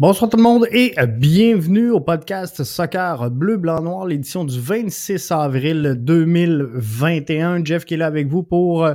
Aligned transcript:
Bonsoir 0.00 0.30
tout 0.30 0.38
le 0.38 0.42
monde 0.42 0.66
et 0.72 0.94
bienvenue 1.06 1.90
au 1.90 2.00
podcast 2.00 2.64
Soccer 2.64 3.30
Bleu, 3.30 3.58
Blanc, 3.58 3.82
Noir, 3.82 4.06
l'édition 4.06 4.46
du 4.46 4.58
26 4.58 5.30
avril 5.30 5.94
2021. 5.98 7.62
Jeff 7.66 7.84
qui 7.84 7.92
est 7.92 7.96
là 7.98 8.06
avec 8.06 8.26
vous 8.26 8.42
pour 8.42 8.86
euh, 8.86 8.94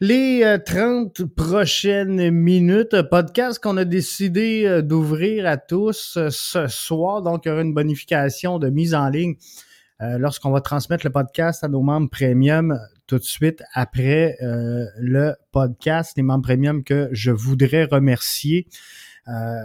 les 0.00 0.56
30 0.64 1.20
euh, 1.20 1.26
prochaines 1.26 2.30
minutes. 2.30 3.02
Podcast 3.10 3.62
qu'on 3.62 3.76
a 3.76 3.84
décidé 3.84 4.64
euh, 4.64 4.80
d'ouvrir 4.80 5.46
à 5.46 5.58
tous 5.58 6.18
ce 6.30 6.66
soir. 6.68 7.20
Donc, 7.20 7.44
il 7.44 7.50
y 7.50 7.52
aura 7.52 7.60
une 7.60 7.74
bonification 7.74 8.58
de 8.58 8.70
mise 8.70 8.94
en 8.94 9.10
ligne 9.10 9.34
lorsqu'on 10.00 10.52
va 10.52 10.62
transmettre 10.62 11.04
le 11.04 11.12
podcast 11.12 11.64
à 11.64 11.68
nos 11.68 11.82
membres 11.82 12.08
premium 12.08 12.78
tout 13.06 13.18
de 13.18 13.24
suite 13.24 13.62
après 13.74 14.38
le 14.40 15.34
podcast. 15.50 16.12
Les 16.16 16.22
membres 16.22 16.44
premium 16.44 16.82
que 16.82 17.10
je 17.12 17.30
voudrais 17.30 17.84
remercier. 17.84 18.68
Euh, 19.28 19.62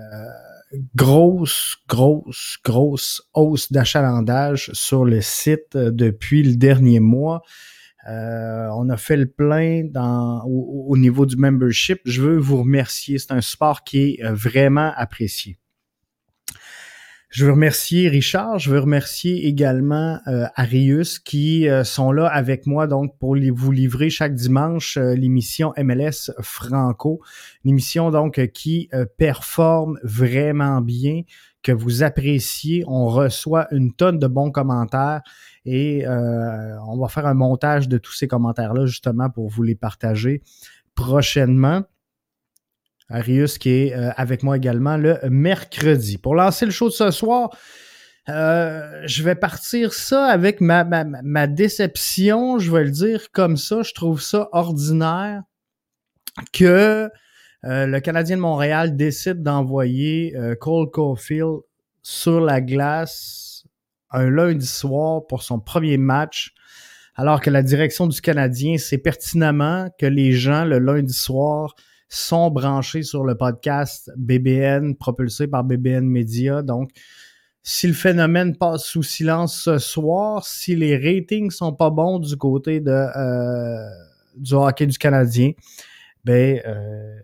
grosse, 0.95 1.77
grosse, 1.87 2.57
grosse 2.63 3.21
hausse 3.33 3.71
d'achalandage 3.71 4.71
sur 4.73 5.05
le 5.05 5.21
site 5.21 5.75
euh, 5.75 5.91
depuis 5.91 6.43
le 6.43 6.55
dernier 6.55 6.99
mois. 6.99 7.41
Euh, 8.09 8.67
on 8.75 8.89
a 8.89 8.97
fait 8.97 9.15
le 9.15 9.27
plein 9.27 9.85
dans, 9.85 10.43
au, 10.45 10.97
niveau 10.97 11.25
du 11.25 11.37
membership. 11.37 12.01
Je 12.05 12.21
veux 12.21 12.37
vous 12.37 12.57
remercier. 12.57 13.17
C'est 13.17 13.31
un 13.31 13.41
sport 13.41 13.83
qui 13.83 14.17
est 14.19 14.23
vraiment 14.29 14.91
apprécié. 14.97 15.57
Je 17.33 17.47
veux 17.47 17.53
remercier 17.53 18.09
Richard, 18.09 18.59
je 18.59 18.69
veux 18.69 18.77
remercier 18.77 19.47
également 19.47 20.19
euh, 20.27 20.45
Arius 20.55 21.17
qui 21.17 21.67
euh, 21.67 21.83
sont 21.83 22.11
là 22.11 22.27
avec 22.27 22.67
moi 22.67 22.85
donc 22.85 23.17
pour 23.17 23.35
vous 23.35 23.71
livrer 23.71 24.11
chaque 24.11 24.35
dimanche 24.35 24.97
euh, 24.97 25.15
l'émission 25.15 25.73
MLS 25.79 26.29
Franco, 26.41 27.21
l'émission 27.63 28.11
donc 28.11 28.39
qui 28.53 28.87
performe 29.17 29.97
vraiment 30.03 30.79
bien, 30.81 31.21
que 31.63 31.71
vous 31.71 32.03
appréciez. 32.03 32.83
On 32.85 33.07
reçoit 33.07 33.65
une 33.71 33.93
tonne 33.93 34.19
de 34.19 34.27
bons 34.27 34.51
commentaires 34.51 35.21
et 35.65 36.05
on 36.07 36.99
va 36.99 37.07
faire 37.07 37.25
un 37.25 37.33
montage 37.33 37.89
de 37.89 37.97
tous 37.97 38.13
ces 38.13 38.27
commentaires-là 38.27 38.85
justement 38.85 39.31
pour 39.31 39.49
vous 39.49 39.63
les 39.63 39.75
partager 39.75 40.43
prochainement. 40.93 41.81
Arius 43.13 43.57
qui 43.59 43.69
est 43.69 43.95
euh, 43.95 44.11
avec 44.17 44.43
moi 44.43 44.57
également 44.57 44.97
le 44.97 45.19
mercredi. 45.29 46.17
Pour 46.17 46.35
lancer 46.35 46.65
le 46.65 46.71
show 46.71 46.89
de 46.89 46.93
ce 46.93 47.11
soir, 47.11 47.55
euh, 48.29 49.03
je 49.05 49.21
vais 49.23 49.35
partir 49.35 49.93
ça 49.93 50.25
avec 50.25 50.61
ma, 50.61 50.83
ma, 50.83 51.47
déception, 51.47 52.57
je 52.57 52.71
vais 52.71 52.85
le 52.85 52.91
dire 52.91 53.27
comme 53.31 53.55
ça. 53.55 53.83
Je 53.83 53.93
trouve 53.93 54.21
ça 54.21 54.49
ordinaire 54.51 55.43
que 56.51 57.09
euh, 57.65 57.85
le 57.85 57.99
Canadien 57.99 58.37
de 58.37 58.41
Montréal 58.41 58.95
décide 58.95 59.43
d'envoyer 59.43 60.35
Cole 60.59 60.89
Caulfield 60.89 61.59
sur 62.01 62.41
la 62.41 62.61
glace 62.61 63.63
un 64.09 64.29
lundi 64.29 64.67
soir 64.67 65.25
pour 65.27 65.43
son 65.43 65.59
premier 65.59 65.97
match, 65.97 66.53
alors 67.15 67.41
que 67.41 67.49
la 67.49 67.63
direction 67.63 68.07
du 68.07 68.21
Canadien 68.21 68.77
sait 68.77 68.97
pertinemment 68.97 69.89
que 69.99 70.05
les 70.05 70.33
gens, 70.33 70.65
le 70.65 70.79
lundi 70.79 71.13
soir, 71.13 71.75
sont 72.13 72.51
branchés 72.51 73.03
sur 73.03 73.23
le 73.23 73.35
podcast 73.35 74.11
BBN 74.15 74.95
propulsé 74.95 75.47
par 75.47 75.63
BBN 75.63 76.05
Media. 76.05 76.61
Donc, 76.61 76.91
si 77.63 77.87
le 77.87 77.93
phénomène 77.93 78.55
passe 78.55 78.83
sous 78.83 79.03
silence 79.03 79.61
ce 79.63 79.79
soir, 79.79 80.45
si 80.45 80.75
les 80.75 80.95
ratings 80.97 81.49
sont 81.49 81.73
pas 81.73 81.89
bons 81.89 82.19
du 82.19 82.37
côté 82.37 82.81
de 82.81 82.91
euh, 82.91 83.89
du 84.35 84.53
hockey 84.53 84.85
du 84.85 84.97
Canadien, 84.97 85.51
ben 86.25 86.61
euh, 86.65 87.19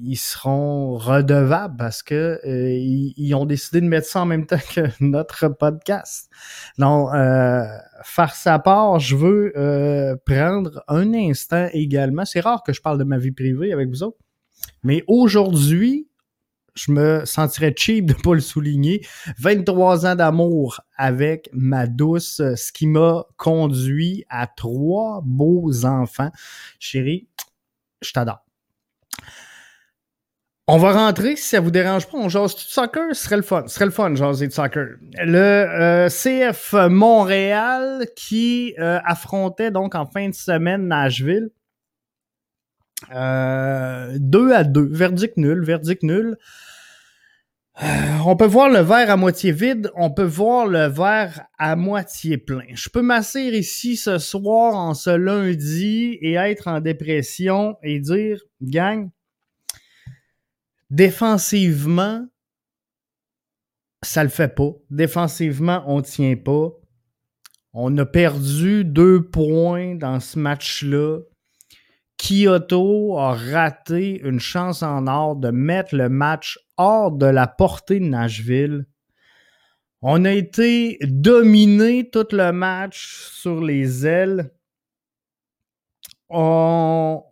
ils 0.00 0.16
seront 0.16 0.96
redevables 0.96 1.76
parce 1.76 2.02
que 2.02 2.40
euh, 2.46 3.12
ils, 3.16 3.34
ont 3.34 3.46
décidé 3.46 3.80
de 3.80 3.86
mettre 3.86 4.06
ça 4.06 4.22
en 4.22 4.26
même 4.26 4.46
temps 4.46 4.58
que 4.74 4.82
notre 5.00 5.48
podcast. 5.48 6.30
Donc, 6.78 7.12
euh, 7.14 7.64
faire 8.02 8.34
sa 8.34 8.58
part, 8.58 9.00
je 9.00 9.16
veux 9.16 9.52
euh, 9.56 10.16
prendre 10.24 10.82
un 10.88 11.12
instant 11.14 11.68
également. 11.72 12.24
C'est 12.24 12.40
rare 12.40 12.62
que 12.62 12.72
je 12.72 12.80
parle 12.80 12.98
de 12.98 13.04
ma 13.04 13.18
vie 13.18 13.32
privée 13.32 13.72
avec 13.72 13.88
vous 13.88 14.02
autres, 14.02 14.18
mais 14.82 15.02
aujourd'hui, 15.08 16.08
je 16.74 16.92
me 16.92 17.24
sentirais 17.24 17.74
cheap 17.76 18.06
de 18.06 18.14
pas 18.14 18.34
le 18.34 18.40
souligner. 18.40 19.04
23 19.38 20.06
ans 20.06 20.14
d'amour 20.14 20.80
avec 20.96 21.50
ma 21.52 21.88
douce, 21.88 22.36
ce 22.36 22.72
qui 22.72 22.86
m'a 22.86 23.24
conduit 23.36 24.24
à 24.28 24.46
trois 24.46 25.22
beaux 25.24 25.84
enfants. 25.84 26.30
Chérie, 26.78 27.26
je 28.00 28.12
t'adore. 28.12 28.44
On 30.70 30.76
va 30.76 30.92
rentrer, 30.92 31.34
si 31.36 31.48
ça 31.48 31.60
vous 31.60 31.70
dérange 31.70 32.06
pas, 32.08 32.18
on 32.18 32.28
jase 32.28 32.54
tout 32.54 32.60
soccer, 32.60 33.14
ce 33.14 33.24
serait 33.24 33.36
le 33.36 33.42
fun. 33.42 33.62
Ce 33.66 33.74
serait 33.74 33.86
le 33.86 33.90
fun, 33.90 34.14
jaser 34.14 34.48
de 34.48 34.52
soccer. 34.52 34.96
Le 35.16 35.38
euh, 35.38 36.08
CF 36.10 36.74
Montréal 36.90 38.04
qui 38.14 38.74
euh, 38.78 38.98
affrontait 39.06 39.70
donc 39.70 39.94
en 39.94 40.04
fin 40.04 40.28
de 40.28 40.34
semaine 40.34 40.86
Nashville. 40.86 41.48
Euh, 43.14 44.14
2 44.20 44.52
à 44.52 44.64
2, 44.64 44.88
verdict 44.92 45.38
nul, 45.38 45.64
verdict 45.64 46.02
nul. 46.02 46.36
Euh, 47.82 47.86
on 48.26 48.36
peut 48.36 48.44
voir 48.44 48.68
le 48.68 48.80
verre 48.80 49.10
à 49.10 49.16
moitié 49.16 49.52
vide, 49.52 49.90
on 49.94 50.10
peut 50.10 50.22
voir 50.22 50.66
le 50.66 50.86
verre 50.86 51.46
à 51.58 51.76
moitié 51.76 52.36
plein. 52.36 52.64
Je 52.74 52.90
peux 52.90 53.00
m'asseoir 53.00 53.54
ici 53.54 53.96
ce 53.96 54.18
soir 54.18 54.74
en 54.74 54.92
ce 54.92 55.16
lundi 55.16 56.18
et 56.20 56.34
être 56.34 56.68
en 56.68 56.80
dépression 56.80 57.76
et 57.82 58.00
dire, 58.00 58.42
gang, 58.60 59.08
Défensivement, 60.90 62.26
ça 64.02 64.22
le 64.22 64.30
fait 64.30 64.54
pas. 64.54 64.72
Défensivement, 64.90 65.84
on 65.86 66.02
tient 66.02 66.36
pas. 66.36 66.70
On 67.72 67.96
a 67.98 68.06
perdu 68.06 68.84
deux 68.84 69.28
points 69.28 69.94
dans 69.94 70.20
ce 70.20 70.38
match-là. 70.38 71.20
Kyoto 72.16 73.18
a 73.18 73.34
raté 73.34 74.20
une 74.22 74.40
chance 74.40 74.82
en 74.82 75.06
or 75.06 75.36
de 75.36 75.50
mettre 75.50 75.94
le 75.94 76.08
match 76.08 76.58
hors 76.76 77.12
de 77.12 77.26
la 77.26 77.46
portée 77.46 78.00
de 78.00 78.06
Nashville. 78.06 78.86
On 80.02 80.24
a 80.24 80.32
été 80.32 80.98
dominé 81.02 82.08
tout 82.08 82.26
le 82.32 82.50
match 82.50 83.28
sur 83.32 83.60
les 83.62 84.06
ailes. 84.06 84.52
On 86.28 87.22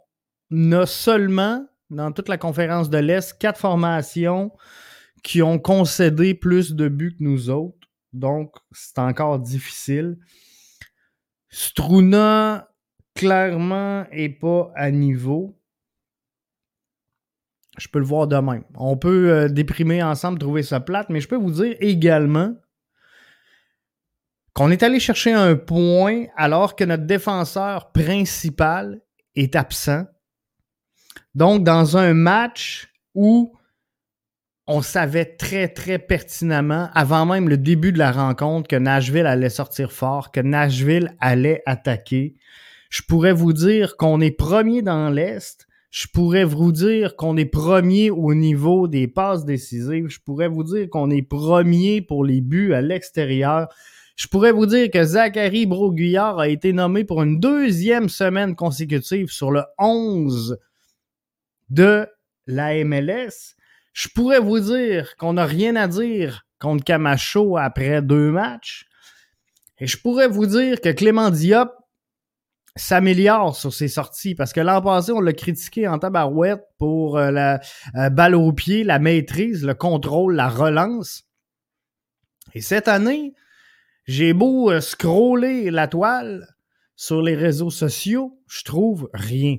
a 0.73 0.87
seulement 0.87 1.67
dans 1.91 2.13
toute 2.13 2.29
la 2.29 2.39
conférence 2.39 2.91
de 2.91 2.99
l'Est, 2.99 3.39
quatre 3.39 3.61
formations 3.61 4.53
qui 5.23 5.43
ont 5.43 5.59
concédé 5.59 6.35
plus 6.35 6.75
de 6.75 6.89
buts 6.89 7.17
que 7.19 7.25
nous 7.25 7.51
autres. 7.51 7.89
Donc, 8.13 8.55
c'est 8.73 8.99
encore 8.99 9.39
difficile. 9.39 10.19
Struna, 11.49 12.69
clairement, 13.15 14.07
est 14.11 14.29
pas 14.29 14.71
à 14.75 14.91
niveau. 14.91 15.59
Je 17.79 17.89
peux 17.89 17.99
le 17.99 18.05
voir 18.05 18.27
de 18.27 18.37
même. 18.37 18.65
On 18.75 18.97
peut 18.97 19.31
euh, 19.31 19.49
déprimer 19.49 20.03
ensemble, 20.03 20.39
trouver 20.39 20.63
ça 20.63 20.81
plate, 20.81 21.11
mais 21.11 21.21
je 21.21 21.29
peux 21.29 21.37
vous 21.37 21.51
dire 21.51 21.77
également 21.81 22.55
qu'on 24.55 24.71
est 24.71 24.83
allé 24.83 24.99
chercher 24.99 25.33
un 25.33 25.57
point 25.57 26.25
alors 26.37 26.77
que 26.77 26.85
notre 26.85 27.05
défenseur 27.05 27.93
principal 27.93 29.03
est 29.35 29.55
absent. 29.55 30.07
Donc, 31.35 31.65
dans 31.65 31.97
un 31.97 32.15
match 32.15 32.89
où 33.15 33.57
on 34.67 34.83
savait 34.83 35.37
très, 35.37 35.69
très 35.69 35.99
pertinemment, 35.99 36.89
avant 36.95 37.25
même 37.25 37.49
le 37.49 37.57
début 37.57 37.93
de 37.93 37.99
la 37.99 38.11
rencontre, 38.11 38.69
que 38.69 38.77
Nashville 38.77 39.27
allait 39.27 39.49
sortir 39.49 39.93
fort, 39.93 40.33
que 40.33 40.41
Nashville 40.41 41.15
allait 41.21 41.63
attaquer. 41.67 42.35
Je 42.91 43.03
pourrais 43.03 43.33
vous 43.33 43.53
dire 43.53 43.97
qu'on 43.97 44.21
est 44.21 44.33
premier 44.33 44.83
dans 44.83 45.09
l'Est. 45.09 45.67
Je 45.91 46.07
pourrais 46.13 46.45
vous 46.45 46.73
dire 46.73 47.15
qu'on 47.17 47.37
est 47.37 47.47
premier 47.47 48.11
au 48.11 48.35
niveau 48.35 48.89
des 48.89 49.07
passes 49.07 49.45
décisives. 49.45 50.09
Je 50.09 50.19
pourrais 50.21 50.49
vous 50.49 50.65
dire 50.65 50.91
qu'on 50.91 51.11
est 51.11 51.23
premier 51.23 52.03
pour 52.03 52.25
les 52.25 52.41
buts 52.41 52.75
à 52.75 52.83
l'extérieur. 52.83 53.69
Je 54.17 54.27
pourrais 54.27 54.53
vous 54.53 54.67
dire 54.67 54.91
que 54.91 55.05
Zachary 55.05 55.67
Broguillard 55.67 56.41
a 56.41 56.49
été 56.49 56.73
nommé 56.73 57.05
pour 57.05 57.23
une 57.23 57.39
deuxième 57.39 58.09
semaine 58.09 58.57
consécutive 58.57 59.31
sur 59.31 59.53
le 59.53 59.63
11 59.79 60.59
de 61.69 62.07
la 62.47 62.85
MLS, 62.85 63.57
je 63.93 64.09
pourrais 64.15 64.41
vous 64.41 64.61
dire 64.61 65.17
qu'on 65.17 65.35
n'a 65.35 65.47
rien 65.47 65.75
à 65.77 65.89
dire 65.89 66.47
contre 66.59 66.85
Camacho 66.85 67.57
après 67.57 68.03
deux 68.03 68.31
matchs. 68.31 68.87
Et 69.79 69.87
je 69.87 69.97
pourrais 69.99 70.29
vous 70.29 70.47
dire 70.47 70.81
que 70.81 70.91
Clément 70.91 71.31
Diop 71.31 71.71
s'améliore 72.77 73.57
sur 73.57 73.73
ses 73.73 73.89
sorties 73.89 74.35
parce 74.35 74.53
que 74.53 74.61
l'an 74.61 74.83
passé, 74.83 75.13
on 75.13 75.21
l'a 75.21 75.33
critiqué 75.33 75.89
en 75.89 75.99
tabarouette 75.99 76.63
pour 76.79 77.17
euh, 77.17 77.31
la 77.31 77.61
euh, 77.95 78.11
balle 78.11 78.35
au 78.35 78.53
pied, 78.53 78.85
la 78.85 78.99
maîtrise, 78.99 79.65
le 79.65 79.75
contrôle, 79.75 80.35
la 80.35 80.49
relance. 80.49 81.25
Et 82.55 82.61
cette 82.61 82.89
année, 82.89 83.35
j'ai 84.07 84.33
beau 84.33 84.71
euh, 84.71 84.81
scroller 84.81 85.71
la 85.71 85.89
toile 85.89 86.47
sur 86.97 87.23
les 87.23 87.35
réseaux 87.35 87.71
sociaux, 87.71 88.41
je 88.47 88.63
trouve 88.65 89.11
rien. 89.13 89.57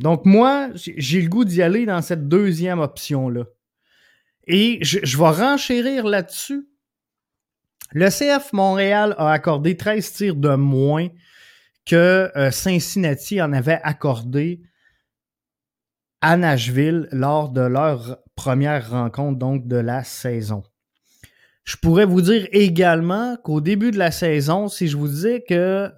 Donc, 0.00 0.24
moi, 0.24 0.70
j'ai 0.74 1.20
le 1.20 1.28
goût 1.28 1.44
d'y 1.44 1.60
aller 1.60 1.84
dans 1.84 2.00
cette 2.00 2.26
deuxième 2.26 2.80
option-là. 2.80 3.44
Et 4.46 4.78
je, 4.82 5.16
vais 5.16 5.28
renchérir 5.28 6.06
là-dessus. 6.06 6.66
Le 7.92 8.08
CF 8.08 8.54
Montréal 8.54 9.14
a 9.18 9.30
accordé 9.30 9.76
13 9.76 10.12
tirs 10.12 10.36
de 10.36 10.54
moins 10.54 11.08
que 11.84 12.30
euh, 12.34 12.50
Cincinnati 12.50 13.42
en 13.42 13.52
avait 13.52 13.80
accordé 13.82 14.62
à 16.22 16.38
Nashville 16.38 17.06
lors 17.12 17.50
de 17.50 17.60
leur 17.60 18.18
première 18.36 18.90
rencontre 18.90 19.38
donc 19.38 19.68
de 19.68 19.76
la 19.76 20.02
saison. 20.02 20.62
Je 21.64 21.76
pourrais 21.76 22.06
vous 22.06 22.22
dire 22.22 22.48
également 22.52 23.36
qu'au 23.36 23.60
début 23.60 23.90
de 23.90 23.98
la 23.98 24.10
saison, 24.10 24.68
si 24.68 24.88
je 24.88 24.96
vous 24.96 25.08
disais 25.08 25.44
que 25.46 25.92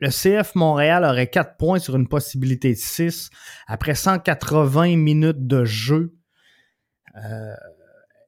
le 0.00 0.08
CF 0.08 0.54
Montréal 0.54 1.04
aurait 1.04 1.28
4 1.28 1.56
points 1.56 1.78
sur 1.78 1.94
une 1.94 2.08
possibilité 2.08 2.70
de 2.70 2.78
6 2.78 3.30
après 3.66 3.94
180 3.94 4.96
minutes 4.96 5.46
de 5.46 5.64
jeu, 5.64 6.16
euh, 7.16 7.54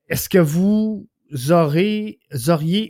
est-ce 0.08 0.28
que 0.28 0.38
vous 0.38 1.08
auriez 1.50 2.20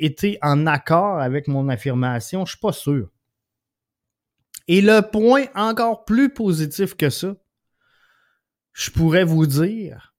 été 0.05 0.39
en 0.43 0.67
accord 0.67 1.21
avec 1.21 1.47
mon 1.47 1.69
affirmation? 1.69 2.41
Je 2.41 2.43
ne 2.43 2.57
suis 2.57 2.59
pas 2.59 2.73
sûr. 2.73 3.09
Et 4.67 4.81
le 4.81 5.01
point 5.01 5.47
encore 5.55 6.05
plus 6.05 6.33
positif 6.33 6.97
que 6.97 7.11
ça, 7.11 7.35
je 8.73 8.91
pourrais 8.91 9.25
vous 9.25 9.47
dire 9.47 10.15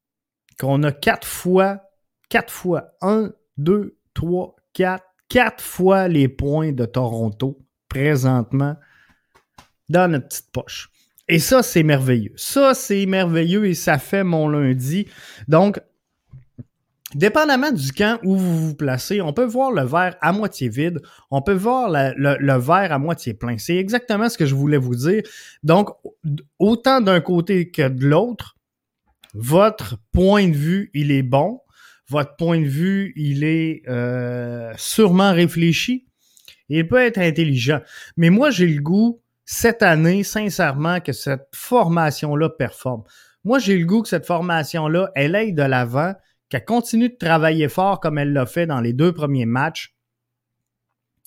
qu'on 0.60 0.83
a 0.83 0.92
quatre 0.92 1.27
fois, 1.27 1.81
quatre 2.30 2.54
fois, 2.54 2.92
un, 3.01 3.33
deux, 3.57 3.98
trois, 4.13 4.56
quatre, 4.74 5.06
quatre 5.27 5.63
fois 5.63 6.07
les 6.07 6.30
points 6.30 6.71
de 6.71 6.86
Toronto 6.86 7.60
présentement 7.94 8.75
dans 9.90 10.12
notre 10.12 10.28
petite 10.28 10.51
poche. 10.51 10.90
Et 11.28 11.40
ça, 11.40 11.63
c'est 11.63 11.84
merveilleux. 11.84 12.34
Ça, 12.36 12.74
c'est 12.74 13.06
merveilleux 13.06 13.66
et 13.66 13.75
ça 13.75 13.98
fait 13.98 14.24
mon 14.24 14.50
lundi. 14.50 15.07
Donc, 15.48 15.80
Dépendamment 17.16 17.72
du 17.72 17.92
camp 17.92 18.18
où 18.24 18.36
vous 18.36 18.69
vous 18.69 18.75
placez, 18.75 19.22
on 19.22 19.34
peut 19.34 19.45
voir 19.45 19.72
le 19.72 19.84
verre 19.84 20.16
à 20.19 20.31
moitié 20.31 20.68
vide, 20.68 21.00
on 21.30 21.44
peut 21.44 21.54
voir 21.54 21.88
le, 21.92 22.57
verre 22.57 22.92
à 22.92 22.98
moitié 22.98 23.36
plein. 23.36 23.60
C'est 23.60 23.75
exactement 23.75 24.30
ce 24.30 24.38
que 24.38 24.48
je 24.48 24.56
voulais 24.56 24.78
vous 24.78 24.96
dire. 24.96 25.22
Donc, 25.62 25.89
autant 26.57 27.01
d'un 27.01 27.22
côté 27.22 27.69
que 27.69 27.88
de 27.88 28.07
l'autre, 28.07 28.57
votre 29.36 29.98
point 30.12 30.48
de 30.48 30.56
vue, 30.56 30.89
il 30.96 31.12
est 31.12 31.22
bon. 31.22 31.60
Votre 32.10 32.36
point 32.36 32.60
de 32.60 32.68
vue, 32.68 33.13
il 33.16 33.44
est 33.44 33.84
euh, 33.88 34.74
sûrement 34.78 35.34
réfléchi. 35.34 36.07
Il 36.78 36.88
peut 36.88 37.02
être 37.02 37.18
intelligent. 37.18 37.81
Mais 38.18 38.30
moi, 38.30 38.50
j'ai 38.52 38.68
le 38.68 38.81
goût, 38.81 39.22
cette 39.46 39.84
année, 39.84 40.24
sincèrement, 40.24 41.00
que 41.00 41.12
cette 41.12 41.48
formation-là 41.54 42.50
performe. 42.50 43.04
Moi, 43.44 43.60
j'ai 43.60 43.78
le 43.78 43.86
goût 43.86 44.02
que 44.02 44.10
cette 44.10 44.25
formation-là, 44.25 45.12
elle 45.16 45.36
aille 45.36 45.54
de 45.54 45.64
l'avant 45.64 46.14
qu'elle 46.50 46.66
continue 46.66 47.10
de 47.10 47.16
travailler 47.16 47.68
fort 47.68 48.00
comme 48.00 48.18
elle 48.18 48.31
l'a 48.31 48.46
fait 48.46 48.66
dans 48.68 48.80
les 48.80 48.94
deux 48.94 49.12
premiers 49.12 49.46
matchs, 49.46 49.96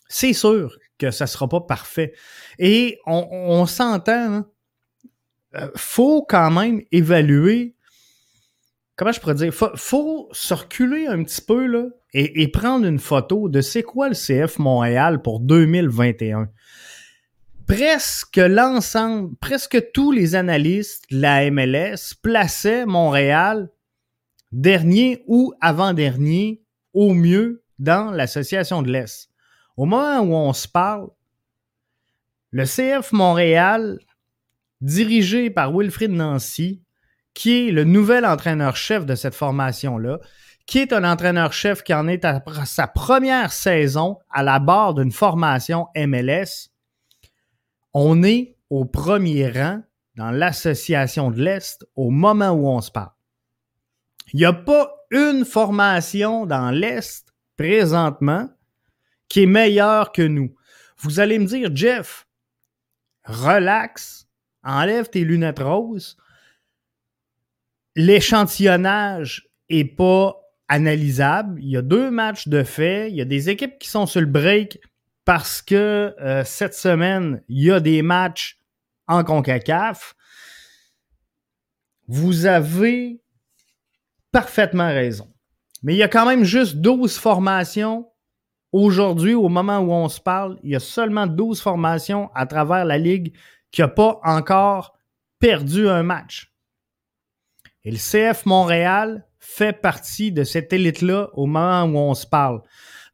c'est 0.08 0.32
sûr 0.32 0.76
que 0.98 1.10
ça 1.10 1.24
ne 1.24 1.28
sera 1.28 1.48
pas 1.48 1.60
parfait. 1.60 2.12
Et 2.58 2.98
on, 3.06 3.66
s'entend, 3.66 4.12
hein, 4.12 4.46
euh, 5.56 5.68
faut 5.74 6.22
quand 6.22 6.50
même 6.50 6.80
évaluer. 6.92 7.75
Comment 8.96 9.12
je 9.12 9.20
pourrais 9.20 9.34
dire? 9.34 9.52
Faut, 9.52 9.70
faut 9.76 10.28
se 10.32 10.54
reculer 10.54 11.06
un 11.06 11.22
petit 11.22 11.42
peu 11.42 11.66
là, 11.66 11.84
et, 12.12 12.42
et 12.42 12.48
prendre 12.48 12.86
une 12.86 12.98
photo 12.98 13.48
de 13.48 13.60
c'est 13.60 13.82
quoi 13.82 14.08
le 14.08 14.14
CF 14.14 14.58
Montréal 14.58 15.22
pour 15.22 15.40
2021 15.40 16.48
presque 17.66 18.36
l'ensemble, 18.36 19.34
presque 19.40 19.90
tous 19.92 20.12
les 20.12 20.34
analystes 20.36 21.04
de 21.10 21.20
la 21.20 21.50
MLS 21.50 22.14
plaçaient 22.22 22.86
Montréal 22.86 23.70
dernier 24.52 25.22
ou 25.26 25.52
avant-dernier, 25.60 26.62
au 26.94 27.12
mieux, 27.12 27.62
dans 27.78 28.10
l'Association 28.10 28.82
de 28.82 28.90
l'Est. 28.90 29.30
Au 29.76 29.84
moment 29.84 30.20
où 30.20 30.34
on 30.34 30.52
se 30.52 30.66
parle, 30.66 31.08
le 32.50 32.64
CF 32.64 33.12
Montréal, 33.12 33.98
dirigé 34.80 35.50
par 35.50 35.76
Wilfrid 35.76 36.10
Nancy, 36.10 36.82
qui 37.36 37.68
est 37.68 37.70
le 37.70 37.84
nouvel 37.84 38.24
entraîneur-chef 38.24 39.04
de 39.04 39.14
cette 39.14 39.34
formation-là, 39.34 40.20
qui 40.64 40.78
est 40.78 40.94
un 40.94 41.04
entraîneur-chef 41.04 41.82
qui 41.82 41.92
en 41.92 42.08
est 42.08 42.24
à 42.24 42.42
sa 42.64 42.86
première 42.86 43.52
saison 43.52 44.18
à 44.30 44.42
la 44.42 44.58
barre 44.58 44.94
d'une 44.94 45.12
formation 45.12 45.86
MLS, 45.94 46.70
on 47.92 48.22
est 48.22 48.56
au 48.70 48.86
premier 48.86 49.50
rang 49.50 49.82
dans 50.16 50.30
l'Association 50.30 51.30
de 51.30 51.42
l'Est 51.42 51.86
au 51.94 52.08
moment 52.08 52.52
où 52.52 52.68
on 52.68 52.80
se 52.80 52.90
parle. 52.90 53.12
Il 54.32 54.38
n'y 54.38 54.46
a 54.46 54.54
pas 54.54 54.90
une 55.10 55.44
formation 55.44 56.46
dans 56.46 56.70
l'Est 56.70 57.34
présentement 57.58 58.48
qui 59.28 59.42
est 59.42 59.46
meilleure 59.46 60.10
que 60.10 60.22
nous. 60.22 60.54
Vous 60.96 61.20
allez 61.20 61.38
me 61.38 61.44
dire, 61.44 61.68
Jeff, 61.74 62.26
relax, 63.24 64.26
enlève 64.64 65.10
tes 65.10 65.22
lunettes 65.22 65.58
roses. 65.58 66.16
L'échantillonnage 67.96 69.48
est 69.70 69.96
pas 69.96 70.36
analysable. 70.68 71.58
Il 71.62 71.70
y 71.70 71.76
a 71.78 71.82
deux 71.82 72.10
matchs 72.10 72.46
de 72.46 72.62
fait. 72.62 73.10
Il 73.10 73.16
y 73.16 73.22
a 73.22 73.24
des 73.24 73.48
équipes 73.48 73.78
qui 73.78 73.88
sont 73.88 74.04
sur 74.04 74.20
le 74.20 74.26
break 74.26 74.78
parce 75.24 75.62
que 75.62 76.14
euh, 76.20 76.44
cette 76.44 76.74
semaine, 76.74 77.42
il 77.48 77.64
y 77.64 77.72
a 77.72 77.80
des 77.80 78.02
matchs 78.02 78.58
en 79.08 79.24
CONCACAF. 79.24 80.14
Vous 82.06 82.44
avez 82.44 83.20
parfaitement 84.30 84.88
raison. 84.88 85.32
Mais 85.82 85.94
il 85.94 85.98
y 85.98 86.02
a 86.02 86.08
quand 86.08 86.26
même 86.26 86.44
juste 86.44 86.76
12 86.76 87.16
formations 87.16 88.08
aujourd'hui, 88.72 89.34
au 89.34 89.48
moment 89.48 89.78
où 89.78 89.90
on 89.92 90.08
se 90.10 90.20
parle. 90.20 90.58
Il 90.62 90.70
y 90.70 90.76
a 90.76 90.80
seulement 90.80 91.26
12 91.26 91.60
formations 91.62 92.30
à 92.34 92.44
travers 92.44 92.84
la 92.84 92.98
Ligue 92.98 93.34
qui 93.70 93.80
n'ont 93.80 93.88
pas 93.88 94.20
encore 94.22 94.98
perdu 95.38 95.88
un 95.88 96.02
match. 96.02 96.52
Et 97.86 97.90
le 97.90 97.96
CF 97.96 98.44
Montréal 98.44 99.26
fait 99.38 99.72
partie 99.72 100.32
de 100.32 100.44
cette 100.44 100.74
élite-là 100.74 101.30
au 101.32 101.46
moment 101.46 101.84
où 101.84 101.96
on 101.96 102.14
se 102.14 102.26
parle. 102.26 102.60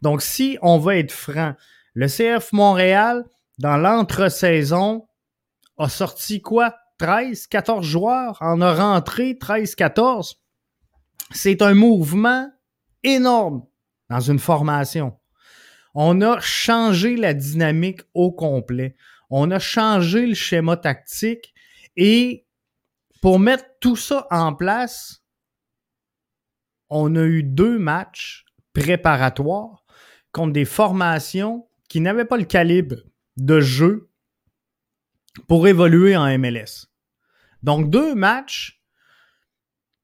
Donc, 0.01 0.23
si 0.23 0.59
on 0.63 0.79
va 0.79 0.97
être 0.97 1.13
franc, 1.13 1.55
le 1.95 2.09
CF 2.09 2.53
Montréal, 2.53 3.25
dans 3.59 3.77
l'entre-saison, 3.77 5.07
a 5.79 5.89
sorti 5.89 6.41
quoi? 6.41 6.75
13, 6.99 7.47
14 7.47 7.87
joueurs, 7.87 8.39
en 8.41 8.61
a 8.61 8.75
rentré 8.75 9.39
13, 9.39 9.77
14 9.77 10.43
c'est 11.35 11.63
un 11.63 11.75
mouvement 11.75 12.51
énorme 13.03 13.65
dans 14.11 14.21
une 14.21 14.39
formation. 14.39 15.15
On 15.95 16.21
a 16.21 16.41
changé 16.41 17.17
la 17.17 17.35
dynamique 17.35 18.01
au 18.15 18.33
complet. 18.33 18.97
On 19.31 19.51
a 19.51 19.59
changé 19.59 20.27
le 20.27 20.35
schéma 20.35 20.77
tactique 20.77 21.55
et 21.97 22.47
pour 23.23 23.39
mettre 23.39 23.65
tout 23.81 23.97
ça 23.97 24.27
en 24.31 24.53
place, 24.53 25.23
on 26.91 27.15
a 27.15 27.23
eu 27.23 27.45
deux 27.45 27.79
matchs 27.79 28.45
préparatoires 28.75 29.85
contre 30.33 30.53
des 30.53 30.65
formations 30.65 31.69
qui 31.89 32.01
n'avaient 32.01 32.25
pas 32.27 32.37
le 32.37 32.45
calibre 32.45 32.97
de 33.37 33.61
jeu 33.61 34.11
pour 35.47 35.69
évoluer 35.69 36.17
en 36.17 36.27
MLS. 36.37 36.89
Donc 37.63 37.91
deux 37.91 38.15
matchs 38.15 38.83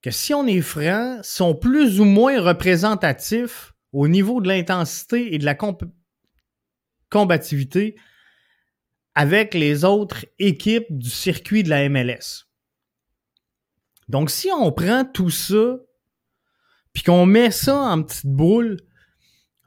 que 0.00 0.12
si 0.12 0.32
on 0.32 0.46
est 0.46 0.60
franc, 0.60 1.18
sont 1.25 1.56
plus 1.56 2.00
ou 2.00 2.04
moins 2.04 2.40
représentatifs 2.40 3.75
au 3.92 4.06
niveau 4.06 4.40
de 4.40 4.46
l'intensité 4.46 5.34
et 5.34 5.38
de 5.38 5.44
la 5.44 5.56
combativité 7.10 7.96
avec 9.16 9.54
les 9.54 9.84
autres 9.84 10.25
équipes 10.38 10.87
du 10.90 11.10
circuit 11.10 11.64
de 11.64 11.70
la 11.70 11.88
MLS. 11.88 12.47
Donc, 14.08 14.30
si 14.30 14.50
on 14.50 14.72
prend 14.72 15.04
tout 15.04 15.30
ça, 15.30 15.78
puis 16.92 17.02
qu'on 17.02 17.26
met 17.26 17.50
ça 17.50 17.76
en 17.76 18.02
petite 18.02 18.26
boule, 18.26 18.78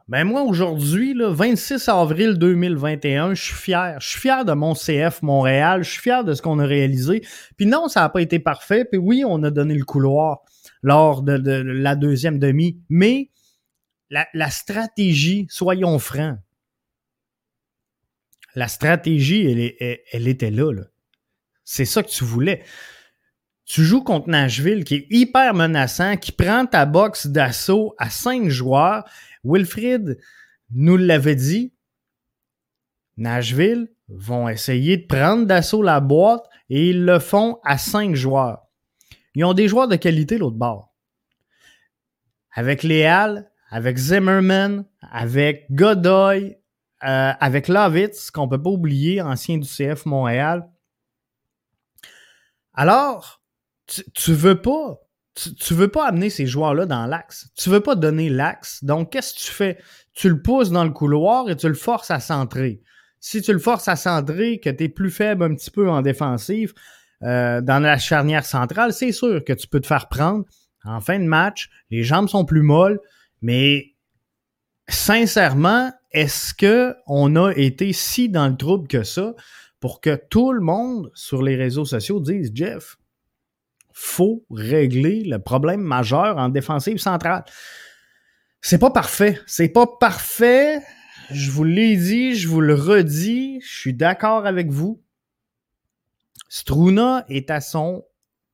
ben 0.08 0.26
moi, 0.26 0.42
aujourd'hui, 0.42 1.14
le 1.14 1.28
26 1.28 1.88
avril 1.88 2.38
2021, 2.38 3.34
je 3.34 3.42
suis 3.42 3.54
fier. 3.54 3.96
Je 4.02 4.10
suis 4.10 4.20
fier 4.20 4.44
de 4.44 4.52
mon 4.52 4.74
CF 4.74 5.22
Montréal. 5.22 5.86
Je 5.86 5.92
suis 5.92 6.02
fier 6.02 6.26
de 6.26 6.34
ce 6.34 6.42
qu'on 6.42 6.60
a 6.60 6.66
réalisé. 6.66 7.22
Puis 7.56 7.66
non, 7.66 7.88
ça 7.88 8.02
n'a 8.02 8.10
pas 8.10 8.22
été 8.22 8.38
parfait. 8.38 8.84
Puis 8.84 8.98
oui, 8.98 9.24
on 9.26 9.42
a 9.44 9.52
donné 9.52 9.74
le 9.74 9.86
couloir 9.86 10.42
lors 10.82 11.22
de, 11.22 11.34
la 11.34 11.96
deuxième 11.96 12.40
demi. 12.40 12.82
Mais 12.90 13.30
la, 14.10 14.50
stratégie, 14.50 15.48
soyons 15.50 15.98
francs, 15.98 16.38
la 18.54 18.68
stratégie, 18.68 19.46
elle, 19.80 20.02
elle, 20.12 20.28
était 20.28 20.52
là. 20.52 20.74
là. 20.74 20.84
C'est 21.64 21.86
ça 21.86 22.04
que 22.04 22.10
tu 22.10 22.26
voulais. 22.26 22.64
Tu 23.66 23.84
joues 23.84 24.04
contre 24.04 24.30
Nashville 24.30 24.84
qui 24.84 24.96
est 24.96 25.08
hyper 25.10 25.54
menaçant, 25.54 26.18
qui 26.18 26.32
prend 26.32 26.66
ta 26.66 26.86
boxe 26.86 27.28
d'assaut 27.28 27.96
à 27.98 28.10
cinq 28.10 28.50
joueurs 28.50 29.06
Wilfrid 29.44 30.20
nous 30.72 30.98
l'avait 30.98 31.36
dit. 31.36 31.74
Nashville 33.18 33.90
vont 34.08 34.50
essayer 34.50 34.98
de 34.98 35.06
prendre 35.06 35.46
d'assaut 35.46 35.84
la 35.84 36.00
boîte 36.00 36.46
et 36.70 36.90
ils 36.90 37.06
le 37.06 37.20
font 37.20 37.60
à 37.64 37.78
cinq 37.78 38.16
joueurs. 38.16 38.66
Ils 39.36 39.46
ont 39.46 39.54
des 39.54 39.68
joueurs 39.68 39.88
de 39.88 39.96
qualité 39.96 40.38
l'autre 40.38 40.58
bord. 40.58 40.90
avec 42.54 42.84
Léal, 42.84 43.50
avec 43.70 43.98
Zimmerman, 43.98 44.86
avec 45.00 45.68
Godoy, 45.72 46.58
euh, 47.04 47.32
avec 47.40 47.70
Lovitz, 47.70 48.30
qu'on 48.30 48.50
peut 48.50 48.62
pas 48.62 48.70
oublier, 48.70 49.22
ancien 49.22 49.58
du 49.58 49.68
CF 49.68 50.06
Montréal. 50.06 50.70
Alors, 52.74 53.41
tu, 54.14 54.34
veux 54.34 54.62
pas, 54.62 55.00
tu, 55.36 55.74
veux 55.74 55.88
pas 55.88 56.08
amener 56.08 56.30
ces 56.30 56.46
joueurs-là 56.46 56.86
dans 56.86 57.06
l'axe. 57.06 57.50
Tu 57.56 57.70
veux 57.70 57.82
pas 57.82 57.96
donner 57.96 58.30
l'axe. 58.30 58.84
Donc, 58.84 59.12
qu'est-ce 59.12 59.34
que 59.34 59.40
tu 59.40 59.52
fais? 59.52 59.78
Tu 60.14 60.30
le 60.30 60.42
pousses 60.42 60.72
dans 60.72 60.84
le 60.84 60.92
couloir 60.92 61.50
et 61.50 61.56
tu 61.56 61.68
le 61.68 61.74
forces 61.74 62.12
à 62.12 62.20
centrer. 62.20 62.82
Si 63.20 63.42
tu 63.42 63.54
le 63.54 63.60
forces 63.60 63.88
à 63.88 63.96
centrer, 63.96 64.60
que 64.60 64.70
tu 64.70 64.86
es 64.86 64.90
plus 64.90 65.12
faible 65.12 65.44
un 65.44 65.56
petit 65.56 65.72
peu 65.72 65.90
en 65.90 66.02
défensive, 66.02 66.74
euh, 67.24 67.62
dans 67.62 67.80
la 67.80 67.98
charnière 67.98 68.46
centrale, 68.46 68.94
c'est 68.94 69.12
sûr 69.12 69.44
que 69.44 69.54
tu 69.54 69.68
peux 69.68 69.80
te 69.80 69.88
faire 69.88 70.10
prendre 70.10 70.46
en 70.84 71.02
fin 71.02 71.20
de 71.20 71.26
match. 71.26 71.70
Les 71.92 72.04
jambes 72.04 72.28
sont 72.28 72.46
plus 72.46 72.64
molles, 72.64 73.00
mais 73.42 73.94
sincèrement, 74.88 75.92
est-ce 76.12 76.54
que 76.54 76.96
on 77.06 77.36
a 77.36 77.52
été 77.52 77.94
si 77.94 78.28
dans 78.30 78.48
le 78.48 78.58
trouble 78.58 78.88
que 78.88 79.04
ça 79.04 79.36
pour 79.80 80.02
que 80.02 80.16
tout 80.30 80.52
le 80.52 80.62
monde 80.62 81.12
sur 81.14 81.42
les 81.42 81.56
réseaux 81.56 81.86
sociaux 81.86 82.20
dise 82.20 82.52
Jeff, 82.54 82.98
faut 83.94 84.46
régler 84.50 85.24
le 85.24 85.40
problème 85.40 85.82
majeur 85.82 86.38
en 86.38 86.50
défensive 86.50 86.98
centrale. 86.98 87.44
C'est 88.62 88.78
pas 88.78 88.92
parfait, 88.92 89.40
c'est 89.48 89.70
pas 89.70 89.88
parfait. 90.00 90.82
Je 91.32 91.50
vous 91.50 91.64
l'ai 91.64 91.96
dit, 91.96 92.36
je 92.36 92.48
vous 92.48 92.62
le 92.62 92.74
redis, 92.74 93.62
je 93.62 93.80
suis 93.80 93.94
d'accord 93.94 94.46
avec 94.46 94.70
vous. 94.70 95.02
Struna 96.50 97.26
est 97.30 97.50
à 97.50 97.62
son 97.62 98.04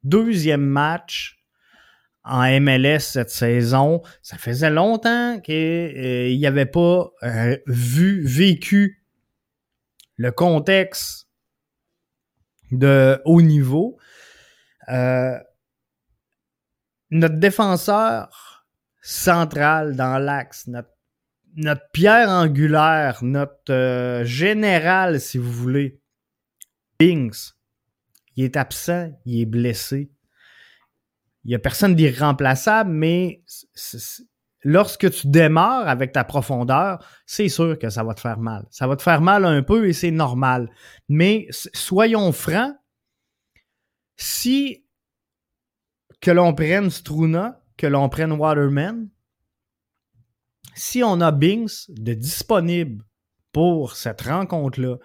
deuxième 0.04 0.66
match 0.66 1.38
en 2.24 2.60
MLS 2.60 3.00
cette 3.00 3.30
saison. 3.30 4.02
Ça 4.22 4.38
faisait 4.38 4.70
longtemps 4.70 5.40
qu'il 5.40 5.56
euh, 5.56 6.36
n'y 6.36 6.46
avait 6.46 6.66
pas 6.66 7.12
euh, 7.24 7.58
vu, 7.66 8.24
vécu 8.26 9.04
le 10.18 10.32
contexte 10.32 11.28
de 12.72 13.20
haut 13.26 13.42
niveau. 13.42 13.97
Euh, 14.90 15.38
notre 17.10 17.36
défenseur 17.36 18.66
central 19.02 19.96
dans 19.96 20.18
l'axe, 20.18 20.68
notre, 20.68 20.90
notre, 21.56 21.90
pierre 21.92 22.30
angulaire, 22.30 23.24
notre 23.24 24.22
général, 24.26 25.20
si 25.20 25.38
vous 25.38 25.52
voulez, 25.52 26.02
Bings, 27.00 27.54
il 28.36 28.46
est 28.46 28.58
absent, 28.58 29.12
il 29.26 29.42
est 29.42 29.46
blessé 29.46 30.12
il 31.48 31.52
n'y 31.52 31.56
a 31.56 31.60
personne 31.60 31.96
d'irremplaçable, 31.96 32.92
mais 32.92 33.42
lorsque 34.64 35.10
tu 35.10 35.28
démarres 35.28 35.88
avec 35.88 36.12
ta 36.12 36.26
profondeur, 36.26 37.00
c'est 37.26 37.48
sûr 37.48 37.80
que 37.80 37.90
ça 37.90 38.04
va 38.04 38.14
te 38.14 38.20
faire 38.20 38.38
mal. 38.38 38.66
Ça 38.70 38.86
va 38.86 38.98
te 38.98 39.02
faire 39.02 39.22
mal 39.22 39.46
un 39.46 39.64
peu 39.64 39.88
et 39.88 39.94
c'est 39.94 40.12
normal. 40.12 40.70
Mais 41.08 41.48
soyons 41.52 42.34
francs, 42.34 42.76
si 44.18 44.84
que 46.20 46.32
l'on 46.32 46.54
prenne 46.54 46.90
Struna, 46.90 47.62
que 47.78 47.88
l'on 47.88 48.10
prenne 48.10 48.34
Waterman, 48.34 49.10
si 50.74 51.04
on 51.04 51.22
a 51.22 51.32
Binks 51.32 51.90
de 51.90 52.14
disponible 52.14 53.04
pour 53.52 53.96
cette 53.96 54.22
rencontre-là, 54.22 54.98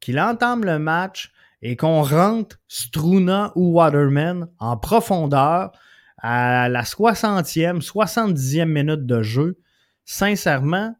qu'il 0.00 0.20
entame 0.20 0.64
le 0.64 0.78
match 0.78 1.32
et 1.62 1.76
qu'on 1.76 2.02
rentre 2.02 2.58
Struna 2.68 3.52
ou 3.54 3.72
Waterman 3.72 4.48
en 4.58 4.76
profondeur, 4.76 5.72
à 6.18 6.68
la 6.68 6.82
60e, 6.82 7.80
70e 7.80 8.64
minute 8.64 9.06
de 9.06 9.22
jeu, 9.22 9.58
sincèrement, 10.04 10.94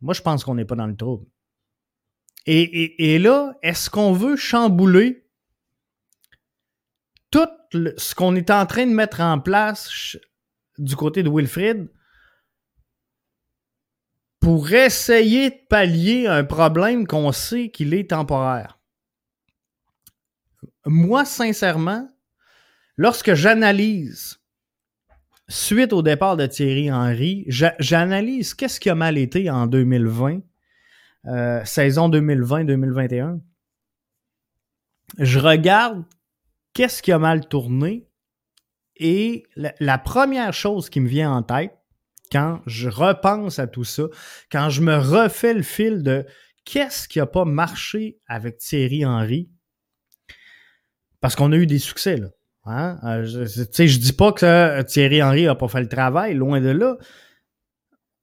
moi, 0.00 0.14
je 0.14 0.22
pense 0.22 0.44
qu'on 0.44 0.54
n'est 0.54 0.64
pas 0.64 0.76
dans 0.76 0.86
le 0.86 0.96
trouble. 0.96 1.26
Et, 2.46 3.18
là, 3.18 3.54
est-ce 3.62 3.88
qu'on 3.88 4.12
veut 4.12 4.36
chambouler 4.36 5.23
ce 7.96 8.14
qu'on 8.14 8.34
est 8.36 8.50
en 8.50 8.66
train 8.66 8.86
de 8.86 8.92
mettre 8.92 9.20
en 9.20 9.38
place 9.40 10.16
du 10.78 10.96
côté 10.96 11.22
de 11.22 11.30
Wilfrid 11.30 11.88
pour 14.40 14.70
essayer 14.72 15.50
de 15.50 15.56
pallier 15.68 16.26
un 16.26 16.44
problème 16.44 17.06
qu'on 17.06 17.32
sait 17.32 17.70
qu'il 17.70 17.94
est 17.94 18.10
temporaire? 18.10 18.78
Moi, 20.86 21.24
sincèrement, 21.24 22.10
lorsque 22.96 23.34
j'analyse, 23.34 24.38
suite 25.48 25.92
au 25.92 26.02
départ 26.02 26.36
de 26.36 26.46
Thierry 26.46 26.92
Henry, 26.92 27.44
j'analyse 27.48 28.54
qu'est-ce 28.54 28.80
qui 28.80 28.90
a 28.90 28.94
mal 28.94 29.16
été 29.16 29.50
en 29.50 29.66
2020, 29.66 30.40
euh, 31.26 31.64
saison 31.64 32.10
2020-2021. 32.10 33.40
Je 35.18 35.38
regarde 35.38 36.04
qu'est-ce 36.74 37.02
qui 37.02 37.12
a 37.12 37.18
mal 37.18 37.48
tourné? 37.48 38.06
Et 38.96 39.44
la, 39.56 39.98
première 39.98 40.52
chose 40.52 40.90
qui 40.90 41.00
me 41.00 41.08
vient 41.08 41.32
en 41.32 41.42
tête, 41.42 41.72
quand 42.30 42.60
je 42.66 42.88
repense 42.88 43.58
à 43.58 43.66
tout 43.66 43.84
ça, 43.84 44.04
quand 44.52 44.70
je 44.70 44.82
me 44.82 44.96
refais 44.96 45.54
le 45.54 45.62
fil 45.62 46.02
de 46.02 46.26
qu'est-ce 46.64 47.08
qui 47.08 47.18
n'a 47.18 47.26
pas 47.26 47.44
marché 47.44 48.18
avec 48.26 48.58
Thierry 48.58 49.04
Henry, 49.04 49.50
parce 51.20 51.34
qu'on 51.34 51.52
a 51.52 51.56
eu 51.56 51.66
des 51.66 51.78
succès, 51.78 52.16
là. 52.16 52.28
Hein? 52.66 52.98
Euh, 53.04 53.24
je, 53.24 53.44
je 53.44 53.98
dis 53.98 54.12
pas 54.12 54.32
que 54.32 54.46
euh, 54.46 54.82
Thierry 54.82 55.22
Henry 55.22 55.46
a 55.46 55.54
pas 55.54 55.68
fait 55.68 55.80
le 55.80 55.88
travail, 55.88 56.34
loin 56.34 56.60
de 56.60 56.70
là. 56.70 56.96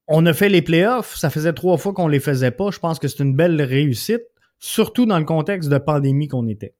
On 0.07 0.25
a 0.25 0.33
fait 0.33 0.49
les 0.49 0.61
playoffs, 0.61 1.15
ça 1.15 1.29
faisait 1.29 1.53
trois 1.53 1.77
fois 1.77 1.93
qu'on 1.93 2.07
les 2.07 2.19
faisait 2.19 2.51
pas. 2.51 2.71
Je 2.71 2.79
pense 2.79 2.97
que 2.97 3.07
c'est 3.07 3.23
une 3.23 3.35
belle 3.35 3.61
réussite, 3.61 4.23
surtout 4.57 5.05
dans 5.05 5.19
le 5.19 5.25
contexte 5.25 5.69
de 5.69 5.77
pandémie 5.77 6.27
qu'on 6.27 6.47
était. 6.47 6.75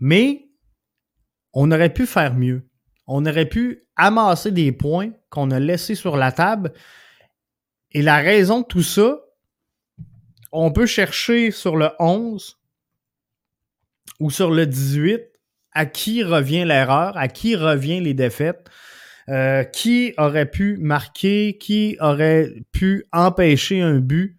Mais 0.00 0.48
on 1.52 1.70
aurait 1.70 1.92
pu 1.92 2.06
faire 2.06 2.34
mieux. 2.34 2.68
On 3.06 3.26
aurait 3.26 3.48
pu 3.48 3.84
amasser 3.96 4.50
des 4.50 4.72
points 4.72 5.12
qu'on 5.28 5.50
a 5.50 5.60
laissés 5.60 5.94
sur 5.94 6.16
la 6.16 6.32
table. 6.32 6.72
Et 7.92 8.02
la 8.02 8.18
raison 8.18 8.60
de 8.60 8.66
tout 8.66 8.82
ça, 8.82 9.20
on 10.52 10.72
peut 10.72 10.86
chercher 10.86 11.50
sur 11.50 11.76
le 11.76 11.90
11 11.98 12.58
ou 14.20 14.30
sur 14.30 14.50
le 14.50 14.66
18 14.66 15.20
à 15.72 15.86
qui 15.86 16.22
revient 16.22 16.64
l'erreur, 16.64 17.16
à 17.16 17.28
qui 17.28 17.56
revient 17.56 18.00
les 18.00 18.14
défaites, 18.14 18.68
euh, 19.28 19.64
qui 19.64 20.14
aurait 20.18 20.50
pu 20.50 20.76
marquer, 20.78 21.56
qui 21.58 21.96
aurait 22.00 22.52
pu 22.72 23.06
empêcher 23.12 23.80
un 23.80 23.98
but. 23.98 24.36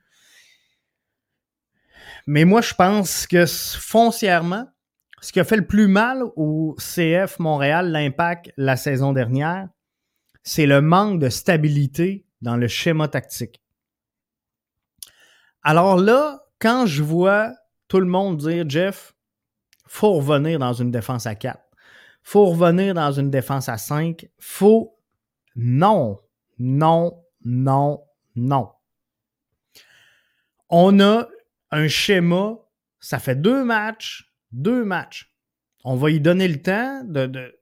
Mais 2.27 2.45
moi, 2.45 2.61
je 2.61 2.73
pense 2.73 3.27
que 3.27 3.45
foncièrement, 3.45 4.67
ce 5.21 5.31
qui 5.31 5.39
a 5.39 5.43
fait 5.43 5.55
le 5.55 5.67
plus 5.67 5.87
mal 5.87 6.23
au 6.35 6.75
CF 6.79 7.37
Montréal, 7.39 7.91
l'impact 7.91 8.51
la 8.57 8.75
saison 8.75 9.13
dernière, 9.13 9.69
c'est 10.43 10.65
le 10.65 10.81
manque 10.81 11.19
de 11.19 11.29
stabilité 11.29 12.25
dans 12.41 12.57
le 12.57 12.67
schéma 12.67 13.07
tactique. 13.07 13.61
Alors 15.61 15.97
là, 15.97 16.43
quand 16.59 16.87
je 16.87 17.03
vois 17.03 17.53
tout 17.87 17.99
le 17.99 18.07
monde 18.07 18.37
dire, 18.37 18.67
Jeff, 18.67 19.13
faut 19.87 20.13
revenir 20.13 20.57
dans 20.57 20.73
une 20.73 20.89
défense 20.89 21.27
à 21.27 21.35
4. 21.35 21.59
faut 22.23 22.45
revenir 22.47 22.93
dans 22.95 23.11
une 23.11 23.29
défense 23.29 23.69
à 23.69 23.77
5. 23.77 24.27
faut... 24.39 24.97
Non, 25.55 26.19
non, 26.57 27.25
non, 27.43 28.01
non. 28.35 28.71
On 30.69 30.99
a 31.01 31.27
un 31.71 31.87
schéma, 31.89 32.55
ça 33.01 33.19
fait 33.19 33.35
deux 33.35 33.65
matchs, 33.65 34.30
deux 34.51 34.83
matchs. 34.83 35.33
On 35.83 35.95
va 35.95 36.11
y 36.11 36.19
donner 36.19 36.47
le 36.47 36.61
temps 36.61 37.03
de, 37.03 37.25
de 37.25 37.59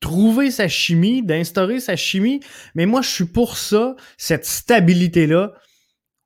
trouver 0.00 0.50
sa 0.50 0.68
chimie, 0.68 1.22
d'instaurer 1.22 1.80
sa 1.80 1.96
chimie, 1.96 2.40
mais 2.74 2.86
moi 2.86 3.02
je 3.02 3.10
suis 3.10 3.26
pour 3.26 3.56
ça, 3.56 3.96
cette 4.16 4.46
stabilité-là 4.46 5.52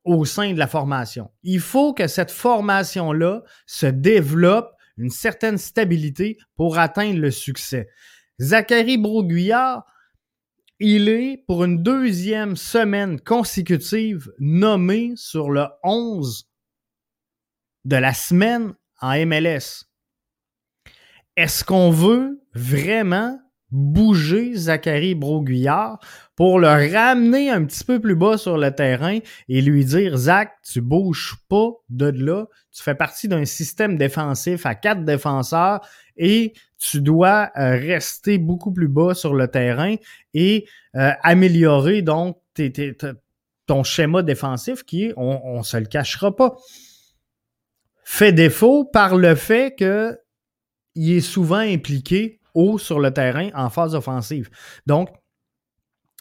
au 0.04 0.24
sein 0.24 0.52
de 0.52 0.58
la 0.58 0.66
formation. 0.66 1.30
Il 1.42 1.60
faut 1.60 1.94
que 1.94 2.06
cette 2.06 2.30
formation-là 2.30 3.42
se 3.66 3.86
développe 3.86 4.70
une 4.96 5.10
certaine 5.10 5.58
stabilité 5.58 6.38
pour 6.56 6.78
atteindre 6.78 7.18
le 7.18 7.30
succès. 7.30 7.88
Zachary 8.40 8.98
Broguillard, 8.98 9.84
il 10.78 11.08
est 11.08 11.42
pour 11.46 11.64
une 11.64 11.82
deuxième 11.82 12.56
semaine 12.56 13.20
consécutive 13.20 14.32
nommé 14.38 15.12
sur 15.16 15.50
le 15.50 15.66
11 15.82 16.48
de 17.84 17.96
la 17.96 18.12
semaine 18.12 18.74
en 19.04 19.26
MLS. 19.26 19.84
Est-ce 21.36 21.64
qu'on 21.64 21.90
veut 21.90 22.40
vraiment 22.54 23.38
bouger 23.70 24.54
Zachary 24.54 25.16
Broguillard 25.16 25.98
pour 26.36 26.60
le 26.60 26.68
ramener 26.68 27.50
un 27.50 27.64
petit 27.64 27.84
peu 27.84 28.00
plus 28.00 28.14
bas 28.14 28.38
sur 28.38 28.56
le 28.56 28.70
terrain 28.70 29.18
et 29.48 29.60
lui 29.60 29.84
dire 29.84 30.16
Zach, 30.16 30.52
tu 30.62 30.80
bouges 30.80 31.36
pas 31.48 31.70
de 31.88 32.06
là, 32.06 32.46
tu 32.72 32.82
fais 32.82 32.94
partie 32.94 33.26
d'un 33.26 33.44
système 33.44 33.96
défensif 33.96 34.64
à 34.64 34.76
quatre 34.76 35.04
défenseurs 35.04 35.80
et 36.16 36.54
tu 36.78 37.00
dois 37.00 37.50
euh, 37.56 37.76
rester 37.76 38.38
beaucoup 38.38 38.72
plus 38.72 38.88
bas 38.88 39.14
sur 39.14 39.34
le 39.34 39.48
terrain 39.48 39.96
et 40.34 40.66
euh, 40.94 41.10
améliorer 41.22 42.02
donc 42.02 42.38
ton 43.66 43.82
schéma 43.82 44.22
défensif 44.22 44.84
qui, 44.84 45.12
on, 45.16 45.58
ne 45.58 45.62
se 45.62 45.76
le 45.76 45.86
cachera 45.86 46.34
pas, 46.34 46.56
fait 48.04 48.32
défaut 48.32 48.84
par 48.84 49.16
le 49.16 49.34
fait 49.34 49.74
que 49.76 50.18
il 50.94 51.12
est 51.12 51.20
souvent 51.20 51.58
impliqué 51.58 52.40
haut 52.54 52.78
sur 52.78 53.00
le 53.00 53.10
terrain 53.10 53.50
en 53.54 53.68
phase 53.68 53.94
offensive. 53.94 54.48
Donc, 54.86 55.10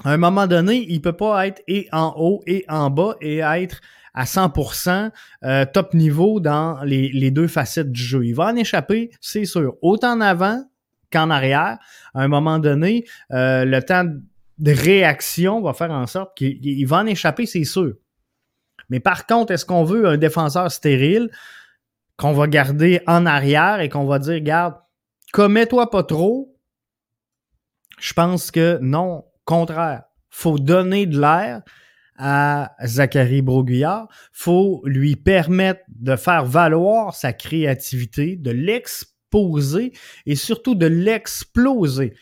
à 0.04 0.12
un 0.12 0.18
moment 0.18 0.48
donné, 0.48 0.86
il 0.90 0.96
ne 0.96 1.02
peut 1.02 1.16
pas 1.16 1.48
être 1.48 1.62
et 1.68 1.88
en 1.92 2.13
haut 2.18 2.42
et 2.48 2.66
en 2.68 2.90
bas 2.90 3.16
et 3.22 3.38
être 3.40 3.80
à 4.16 4.25
100% 4.25 5.12
euh, 5.44 5.66
top 5.72 5.94
niveau 5.94 6.40
dans 6.40 6.84
les, 6.84 7.32
deux 7.32 7.48
facettes 7.48 7.92
du 7.92 8.02
jeu. 8.02 8.25
Il 8.25 8.34
va 8.34 8.46
en 8.46 8.56
échapper, 8.56 9.12
c'est 9.22 9.46
sûr. 9.46 9.75
Autant 9.82 10.13
en 10.13 10.22
avant 10.22 10.63
qu'en 11.12 11.30
arrière. 11.30 11.78
À 12.13 12.22
un 12.22 12.28
moment 12.28 12.60
donné, 12.60 13.06
euh, 13.32 13.66
le 13.66 13.82
temps 13.82 14.06
de 14.58 14.72
réaction 14.72 15.62
va 15.62 15.74
faire 15.74 15.92
en 15.92 16.08
sorte 16.08 16.36
qu'il 16.36 16.88
va 16.88 16.98
en 16.98 17.06
échapper, 17.06 17.46
c'est 17.46 17.63
sûr. 17.63 17.94
Mais 18.90 19.00
par 19.00 19.25
contre, 19.25 19.54
est-ce 19.54 19.66
qu'on 19.66 19.84
veut 19.84 20.08
un 20.08 20.18
défenseur 20.18 20.72
stérile? 20.72 21.30
Qu'on 22.17 22.34
va 22.34 22.48
garder 22.48 23.01
en 23.08 23.25
arrière 23.25 23.82
et 23.82 23.89
qu'on 23.89 24.05
va 24.05 24.20
dire, 24.20 24.36
regarde, 24.36 24.75
commets-toi 25.32 25.89
pas 25.89 26.03
trop? 26.03 26.55
Je 28.00 28.13
pense 28.13 28.51
que 28.51 28.79
non, 28.82 29.25
contraire. 29.46 30.03
Faut 30.29 30.58
donner 30.58 31.05
de 31.05 31.20
l'air 31.20 31.62
à 32.17 32.75
Zachary 32.84 33.41
Broguillard. 33.41 34.08
Faut 34.32 34.82
lui 34.86 35.15
permettre 35.15 35.82
de 35.89 36.15
faire 36.15 36.46
valoir 36.46 37.15
sa 37.15 37.34
créativité, 37.34 38.36
de 38.36 38.51
l'exposer 38.51 39.93
et 40.25 40.36
surtout 40.36 40.75
de 40.75 40.86
l'exploser. 40.86 42.13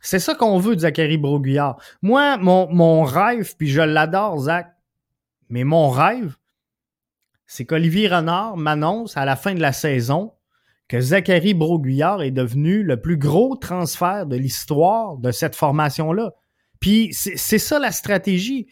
C'est 0.00 0.18
ça 0.18 0.34
qu'on 0.34 0.58
veut 0.58 0.76
de 0.76 0.80
Zachary 0.80 1.16
Broguillard. 1.16 1.80
Moi, 2.02 2.36
mon, 2.36 2.68
mon 2.70 3.04
rêve, 3.04 3.54
puis 3.56 3.68
je 3.68 3.80
l'adore, 3.80 4.38
Zach, 4.38 4.74
mais 5.48 5.64
mon 5.64 5.88
rêve, 5.88 6.36
c'est 7.46 7.64
qu'Olivier 7.64 8.08
Renard 8.08 8.56
m'annonce 8.56 9.16
à 9.16 9.24
la 9.24 9.36
fin 9.36 9.54
de 9.54 9.60
la 9.60 9.72
saison 9.72 10.32
que 10.88 11.00
Zachary 11.00 11.54
Broguillard 11.54 12.22
est 12.22 12.30
devenu 12.30 12.82
le 12.82 13.00
plus 13.00 13.16
gros 13.16 13.56
transfert 13.56 14.26
de 14.26 14.36
l'histoire 14.36 15.16
de 15.16 15.30
cette 15.30 15.56
formation-là. 15.56 16.32
Puis 16.80 17.14
c'est 17.14 17.58
ça 17.58 17.78
la 17.78 17.92
stratégie. 17.92 18.66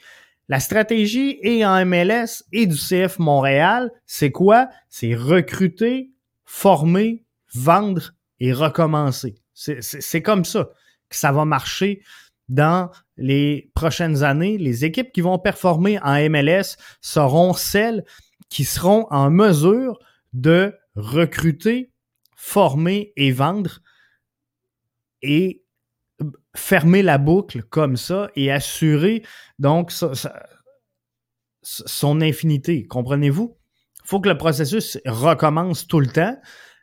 La 0.48 0.60
stratégie 0.60 1.38
est 1.42 1.64
en 1.64 1.86
MLS 1.86 2.44
et 2.52 2.66
du 2.66 2.76
CF 2.76 3.18
Montréal, 3.18 3.90
c'est 4.04 4.30
quoi? 4.30 4.68
C'est 4.88 5.14
recruter, 5.14 6.10
former, 6.44 7.24
vendre 7.54 8.12
et 8.40 8.52
recommencer. 8.52 9.36
C'est 9.54 10.22
comme 10.22 10.44
ça 10.44 10.68
que 11.08 11.16
ça 11.16 11.32
va 11.32 11.44
marcher 11.44 12.02
dans 12.48 12.90
les 13.16 13.70
prochaines 13.74 14.24
années. 14.24 14.58
Les 14.58 14.84
équipes 14.84 15.12
qui 15.12 15.20
vont 15.20 15.38
performer 15.38 15.98
en 16.02 16.18
MLS 16.28 16.76
seront 17.00 17.54
celles 17.54 18.04
qui 18.52 18.64
seront 18.64 19.06
en 19.10 19.30
mesure 19.30 19.98
de 20.34 20.74
recruter, 20.94 21.90
former 22.36 23.14
et 23.16 23.32
vendre 23.32 23.80
et 25.22 25.64
fermer 26.54 27.00
la 27.02 27.16
boucle 27.16 27.62
comme 27.62 27.96
ça 27.96 28.28
et 28.36 28.52
assurer 28.52 29.22
donc 29.58 29.90
son 31.62 32.20
infinité. 32.20 32.86
Comprenez-vous? 32.86 33.56
Il 34.04 34.08
faut 34.08 34.20
que 34.20 34.28
le 34.28 34.36
processus 34.36 34.98
recommence 35.06 35.86
tout 35.86 36.00
le 36.00 36.08
temps 36.08 36.38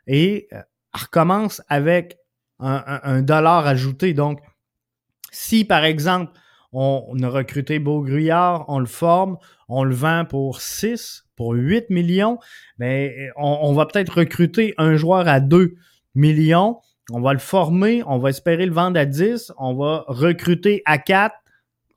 et 0.08 0.48
euh, 0.52 0.62
recommence 0.92 1.62
avec 1.68 2.18
un, 2.58 3.22
dollar 3.22 3.68
ajouté. 3.68 4.12
Donc, 4.12 4.40
si 5.30 5.64
par 5.64 5.84
exemple, 5.84 6.32
on, 6.72 7.16
a 7.22 7.28
recruté 7.28 7.78
Beaugruyard, 7.78 8.64
on 8.66 8.80
le 8.80 8.86
forme, 8.86 9.38
on 9.68 9.84
le 9.84 9.94
vend 9.94 10.24
pour 10.24 10.60
6, 10.60 11.29
pour 11.40 11.54
8 11.54 11.88
millions, 11.88 12.38
mais 12.76 13.16
ben, 13.16 13.32
on, 13.38 13.72
va 13.72 13.86
peut-être 13.86 14.18
recruter 14.18 14.74
un 14.76 14.96
joueur 14.96 15.26
à 15.26 15.40
2 15.40 15.74
millions, 16.14 16.80
on 17.10 17.22
va 17.22 17.32
le 17.32 17.38
former, 17.38 18.02
on 18.06 18.18
va 18.18 18.28
espérer 18.28 18.66
le 18.66 18.74
vendre 18.74 19.00
à 19.00 19.06
10, 19.06 19.50
on 19.56 19.72
va 19.72 20.04
recruter 20.06 20.82
à 20.84 20.98
4, 20.98 21.34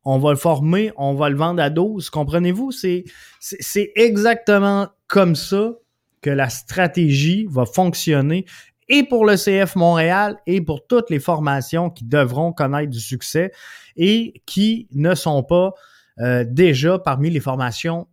on 0.06 0.18
va 0.18 0.30
le 0.30 0.38
former, 0.38 0.94
on 0.96 1.14
va 1.14 1.30
le 1.30 1.36
vendre 1.36 1.62
à 1.62 1.70
12. 1.70 2.10
Comprenez-vous? 2.10 2.72
C'est, 2.72 3.04
c'est 3.42 3.92
exactement 3.98 4.88
comme 5.08 5.36
ça 5.36 5.74
que 6.22 6.30
la 6.30 6.48
stratégie 6.48 7.46
va 7.50 7.66
fonctionner 7.66 8.46
et 8.88 9.04
pour 9.04 9.26
le 9.26 9.36
CF 9.36 9.76
Montréal 9.76 10.38
et 10.48 10.62
pour 10.62 10.88
toutes 10.88 11.10
les 11.10 11.20
formations 11.20 11.90
qui 11.90 12.06
devront 12.06 12.54
connaître 12.54 12.92
du 12.92 13.02
succès 13.02 13.52
et 13.98 14.42
qui 14.46 14.88
ne 14.94 15.14
sont 15.16 15.44
pas 15.44 15.74
euh, 16.20 16.46
déjà 16.48 16.98
parmi 16.98 17.30
les 17.30 17.42
formations 17.42 18.08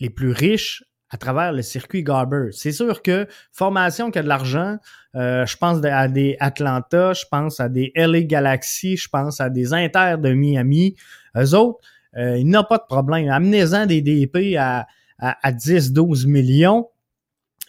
les 0.00 0.10
plus 0.10 0.32
riches 0.32 0.84
à 1.10 1.16
travers 1.16 1.52
le 1.52 1.62
circuit 1.62 2.02
Garber. 2.02 2.48
C'est 2.52 2.72
sûr 2.72 3.02
que 3.02 3.26
formation 3.50 4.10
qui 4.10 4.18
a 4.18 4.22
de 4.22 4.28
l'argent, 4.28 4.76
euh, 5.14 5.46
je 5.46 5.56
pense 5.56 5.82
à 5.84 6.06
des 6.08 6.36
Atlanta, 6.38 7.14
je 7.14 7.24
pense 7.30 7.60
à 7.60 7.68
des 7.68 7.92
LA 7.96 8.22
Galaxy, 8.22 8.96
je 8.96 9.08
pense 9.08 9.40
à 9.40 9.48
des 9.48 9.72
Inter 9.72 10.16
de 10.18 10.32
Miami. 10.34 10.96
Eux 11.36 11.54
autres, 11.54 11.80
euh, 12.16 12.36
il 12.36 12.46
n'a 12.48 12.62
pas 12.62 12.78
de 12.78 12.84
problème. 12.86 13.30
Amenez-en 13.30 13.86
des 13.86 14.02
DP 14.02 14.56
à, 14.58 14.86
à, 15.18 15.46
à 15.46 15.52
10-12 15.52 16.26
millions 16.26 16.88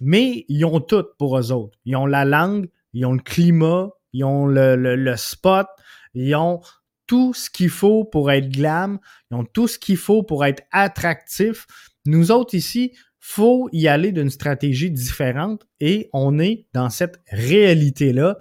mais 0.02 0.46
ils 0.48 0.66
ont 0.66 0.80
tout 0.80 1.06
pour 1.18 1.38
eux 1.38 1.52
autres. 1.52 1.78
Ils 1.86 1.96
ont 1.96 2.06
la 2.06 2.26
langue, 2.26 2.70
ils 2.94 3.06
ont 3.06 3.14
le 3.14 3.20
climat, 3.20 3.90
ils 4.14 4.24
ont 4.24 4.46
le, 4.48 5.16
spot, 5.16 5.68
ils 6.14 6.36
ont 6.36 6.62
tout 7.08 7.34
ce 7.34 7.50
qu'il 7.50 7.70
faut 7.70 8.06
pour 8.06 8.32
être 8.32 8.50
glam, 8.50 9.00
ils 9.32 9.36
ont 9.36 9.46
tout 9.46 9.68
ce 9.68 9.80
qu'il 9.80 9.98
faut 9.98 10.24
pour 10.24 10.46
être 10.46 10.64
attractif. 10.72 11.66
Nous 12.06 12.32
autres 12.32 12.56
ici, 12.56 12.94
faut 13.20 13.70
y 13.72 13.88
aller 13.88 14.12
d'une 14.12 14.30
stratégie 14.30 14.92
différente 14.92 15.68
et 15.80 16.10
on 16.14 16.40
est 16.40 16.68
dans 16.74 16.90
cette 16.90 17.22
réalité-là 17.32 18.38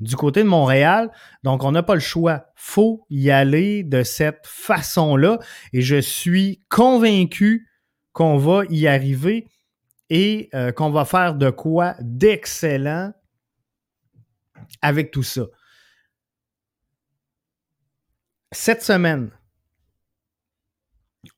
du 0.00 0.16
côté 0.16 0.42
de 0.42 0.48
Montréal. 0.48 1.10
Donc, 1.42 1.62
on 1.62 1.72
n'a 1.72 1.82
pas 1.82 1.94
le 1.94 2.00
choix. 2.00 2.46
Faut 2.56 3.06
y 3.10 3.30
aller 3.30 3.84
de 3.84 4.02
cette 4.02 4.46
façon-là 4.46 5.38
et 5.72 5.82
je 5.82 6.00
suis 6.00 6.62
convaincu 6.68 7.68
qu'on 8.12 8.36
va 8.36 8.64
y 8.68 8.86
arriver 8.86 9.46
et 10.10 10.48
euh, 10.54 10.72
qu'on 10.72 10.90
va 10.90 11.04
faire 11.04 11.34
de 11.34 11.50
quoi 11.50 11.94
d'excellent 12.00 13.12
avec 14.80 15.10
tout 15.10 15.22
ça. 15.22 15.44
Cette 18.50 18.82
semaine, 18.82 19.30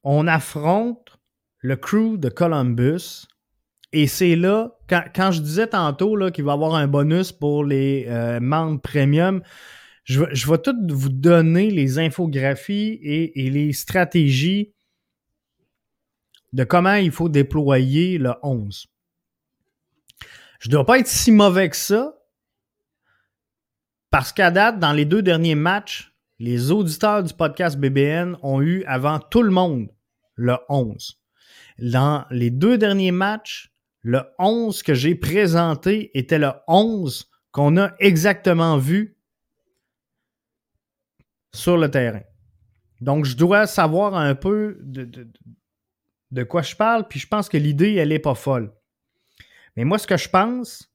on 0.02 0.26
affronte 0.26 1.18
le 1.64 1.76
crew 1.76 2.18
de 2.18 2.28
Columbus. 2.28 3.26
Et 3.92 4.06
c'est 4.06 4.36
là, 4.36 4.76
quand, 4.86 5.32
je 5.32 5.40
disais 5.40 5.66
tantôt 5.66 6.30
qu'il 6.30 6.44
va 6.44 6.52
y 6.52 6.54
avoir 6.54 6.74
un 6.74 6.86
bonus 6.86 7.32
pour 7.32 7.64
les 7.64 8.04
euh, 8.08 8.38
membres 8.38 8.82
premium, 8.82 9.42
je, 10.04 10.24
je, 10.32 10.50
vais 10.50 10.58
tout 10.58 10.76
vous 10.90 11.08
donner 11.08 11.70
les 11.70 11.98
infographies 11.98 12.98
et 13.02 13.48
les 13.48 13.72
stratégies 13.72 14.74
de 16.52 16.64
comment 16.64 16.96
il 16.96 17.10
faut 17.10 17.30
déployer 17.30 18.18
le 18.18 18.34
11. 18.42 18.86
Je 20.60 20.68
ne 20.68 20.72
dois 20.72 20.84
pas 20.84 20.98
être 20.98 21.06
si 21.06 21.32
mauvais 21.32 21.70
que 21.70 21.76
ça, 21.76 22.14
parce 24.10 24.34
qu'à 24.34 24.50
date, 24.50 24.78
dans 24.80 24.92
les 24.92 25.06
deux 25.06 25.22
derniers 25.22 25.54
matchs, 25.54 26.14
les 26.38 26.70
auditeurs 26.70 27.22
du 27.22 27.32
podcast 27.32 27.78
BBN 27.78 28.36
ont 28.42 28.60
eu 28.60 28.84
avant 28.84 29.18
tout 29.18 29.42
le 29.42 29.50
monde 29.50 29.88
le 30.34 30.58
11. 30.68 31.23
Dans 31.78 32.24
les 32.30 32.50
deux 32.50 32.78
derniers 32.78 33.10
matchs, 33.10 33.72
le 34.02 34.22
11 34.38 34.82
que 34.82 34.94
j'ai 34.94 35.14
présenté 35.14 36.16
était 36.16 36.38
le 36.38 36.52
11 36.68 37.30
qu'on 37.52 37.76
a 37.76 37.92
exactement 37.98 38.78
vu 38.78 39.16
sur 41.52 41.76
le 41.76 41.90
terrain. 41.90 42.22
Donc, 43.00 43.24
je 43.24 43.36
dois 43.36 43.66
savoir 43.66 44.14
un 44.14 44.34
peu 44.34 44.78
de, 44.80 45.28
de 46.30 46.42
quoi 46.42 46.62
je 46.62 46.74
parle, 46.76 47.08
puis 47.08 47.20
je 47.20 47.26
pense 47.26 47.48
que 47.48 47.56
l'idée, 47.56 47.94
elle 47.94 48.08
n'est 48.10 48.18
pas 48.18 48.34
folle. 48.34 48.72
Mais 49.76 49.84
moi, 49.84 49.98
ce 49.98 50.06
que 50.06 50.16
je 50.16 50.28
pense, 50.28 50.92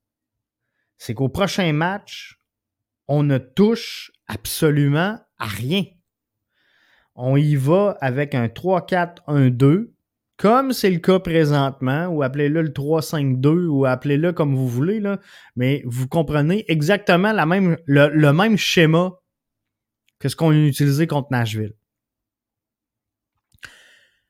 c'est 0.97 1.13
qu'au 1.13 1.29
prochain 1.29 1.71
match, 1.73 2.39
on 3.07 3.23
ne 3.23 3.37
touche 3.37 4.11
absolument 4.27 5.19
à 5.37 5.45
rien. 5.45 5.85
On 7.15 7.35
y 7.35 7.55
va 7.55 7.97
avec 8.01 8.35
un 8.35 8.47
3-4-1-2 8.47 9.91
comme 10.39 10.71
c'est 10.71 10.89
le 10.89 10.99
cas 10.99 11.19
présentement, 11.19 12.07
ou 12.07 12.23
appelez-le 12.23 12.61
le 12.61 12.69
3-5-2, 12.69 13.67
ou 13.67 13.85
appelez-le 13.85 14.31
comme 14.31 14.55
vous 14.55 14.69
voulez, 14.69 15.01
là, 15.01 15.19
mais 15.57 15.83
vous 15.85 16.07
comprenez 16.07 16.63
exactement 16.71 17.33
la 17.33 17.45
même, 17.45 17.77
le, 17.85 18.31
même 18.31 18.55
schéma 18.55 19.19
que 20.17 20.29
ce 20.29 20.37
qu'on 20.37 20.51
a 20.51 20.55
utilisé 20.55 21.07
contre 21.07 21.27
Nashville. 21.31 21.73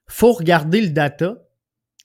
Faut 0.07 0.33
regarder 0.33 0.81
le 0.81 0.89
data, 0.89 1.37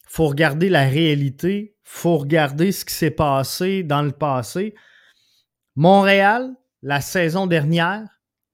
faut 0.06 0.26
regarder 0.26 0.68
la 0.68 0.86
réalité, 0.86 1.74
faut 1.82 2.18
regarder 2.18 2.72
ce 2.72 2.84
qui 2.84 2.92
s'est 2.92 3.10
passé 3.10 3.84
dans 3.84 4.02
le 4.02 4.12
passé. 4.12 4.74
Montréal, 5.76 6.54
la 6.82 7.00
saison 7.00 7.46
dernière, 7.46 8.06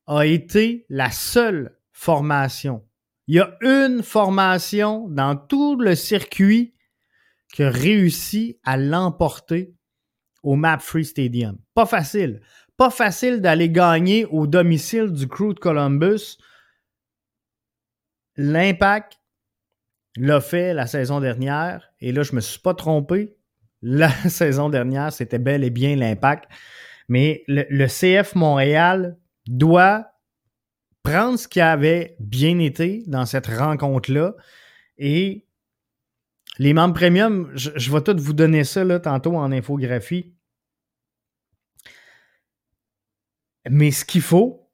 a 0.07 0.27
été 0.27 0.87
la 0.89 1.11
seule 1.11 1.77
formation 1.91 2.85
il 3.31 3.35
y 3.35 3.39
a 3.39 3.57
une 3.61 4.03
formation 4.03 5.07
dans 5.07 5.37
tout 5.37 5.77
le 5.77 5.95
circuit 5.95 6.75
qui 7.55 7.63
a 7.63 7.71
réussi 7.71 8.59
à 8.65 8.77
l'emporter 8.77 9.73
au 10.43 10.57
Map 10.57 10.81
Free 10.81 11.05
Stadium. 11.05 11.57
Pas 11.73 11.87
facile. 11.87 12.41
Pas 12.77 12.91
facile 12.91 13.41
d'aller 13.41 13.71
gagner 13.71 14.25
au 14.25 14.49
domicile 14.49 15.13
du 15.13 15.29
Crew 15.29 15.55
de 15.55 15.61
Columbus. 15.61 16.39
L'impact 18.37 19.21
l'a 20.17 20.41
fait 20.41 20.75
la 20.75 20.89
saison 20.89 21.21
dernière. 21.21 21.93
Et 22.01 22.11
là, 22.11 22.25
je 22.25 22.33
ne 22.33 22.37
me 22.37 22.41
suis 22.41 22.59
pas 22.59 22.75
trompé. 22.75 23.37
La 23.81 24.11
saison 24.29 24.71
dernière, 24.71 25.13
c'était 25.13 25.39
bel 25.39 25.63
et 25.63 25.71
bien 25.71 25.95
l'impact. 25.95 26.51
Mais 27.09 27.45
le, 27.47 27.65
le 27.71 27.87
CF 27.87 28.35
Montréal 28.35 29.19
doit 29.47 30.10
prendre 31.03 31.39
ce 31.39 31.49
qui 31.49 31.61
avait 31.61 32.17
bien 32.21 32.59
été 32.59 33.03
dans 33.07 33.27
cette 33.27 33.47
rencontre-là 33.47 34.35
et 34.99 35.47
les 36.59 36.75
membres 36.75 36.95
premium, 36.95 37.51
je, 37.55 37.91
vais 37.91 38.03
tout 38.03 38.17
vous 38.19 38.33
donner 38.33 38.65
ça 38.65 38.85
là, 38.85 39.01
tantôt 39.01 39.37
en 39.37 39.51
infographie. 39.51 40.35
Mais 43.69 43.91
ce 43.91 44.05
qu'il 44.05 44.21
faut, 44.21 44.71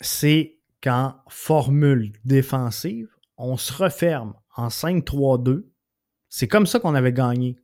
c'est 0.00 0.60
qu'en 0.80 1.16
formule 1.28 2.12
défensive, 2.24 3.08
on 3.36 3.56
se 3.56 3.72
referme 3.72 4.34
en 4.56 4.68
5-3-2. 4.68 5.66
C'est 6.28 6.48
comme 6.48 6.66
ça 6.66 6.78
qu'on 6.78 6.94
avait 6.94 7.12
gagné. 7.12 7.56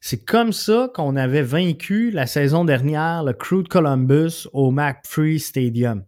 C'est 0.00 0.24
comme 0.24 0.52
ça 0.52 0.90
qu'on 0.94 1.16
avait 1.16 1.42
vaincu 1.42 2.10
la 2.10 2.26
saison 2.26 2.64
dernière 2.64 3.24
le 3.24 3.32
Crew 3.32 3.62
de 3.62 3.68
Columbus 3.68 4.48
au 4.52 4.70
McFree 4.70 5.40
Stadium. 5.40 6.04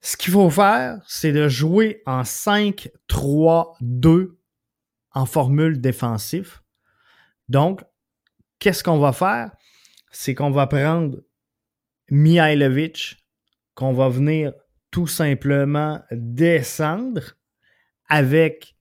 Ce 0.00 0.16
qu'il 0.16 0.32
faut 0.32 0.50
faire, 0.50 1.00
c'est 1.06 1.32
de 1.32 1.48
jouer 1.48 2.02
en 2.06 2.22
5-3-2 2.22 4.36
en 5.12 5.26
formule 5.26 5.80
défensive. 5.80 6.60
Donc, 7.48 7.82
qu'est-ce 8.58 8.82
qu'on 8.82 8.98
va 8.98 9.12
faire? 9.12 9.52
C'est 10.10 10.34
qu'on 10.34 10.50
va 10.50 10.66
prendre 10.66 11.18
Mihailovic, 12.10 13.24
qu'on 13.74 13.92
va 13.92 14.08
venir 14.08 14.52
tout 14.90 15.06
simplement 15.06 16.02
descendre 16.10 17.34
avec 18.08 18.76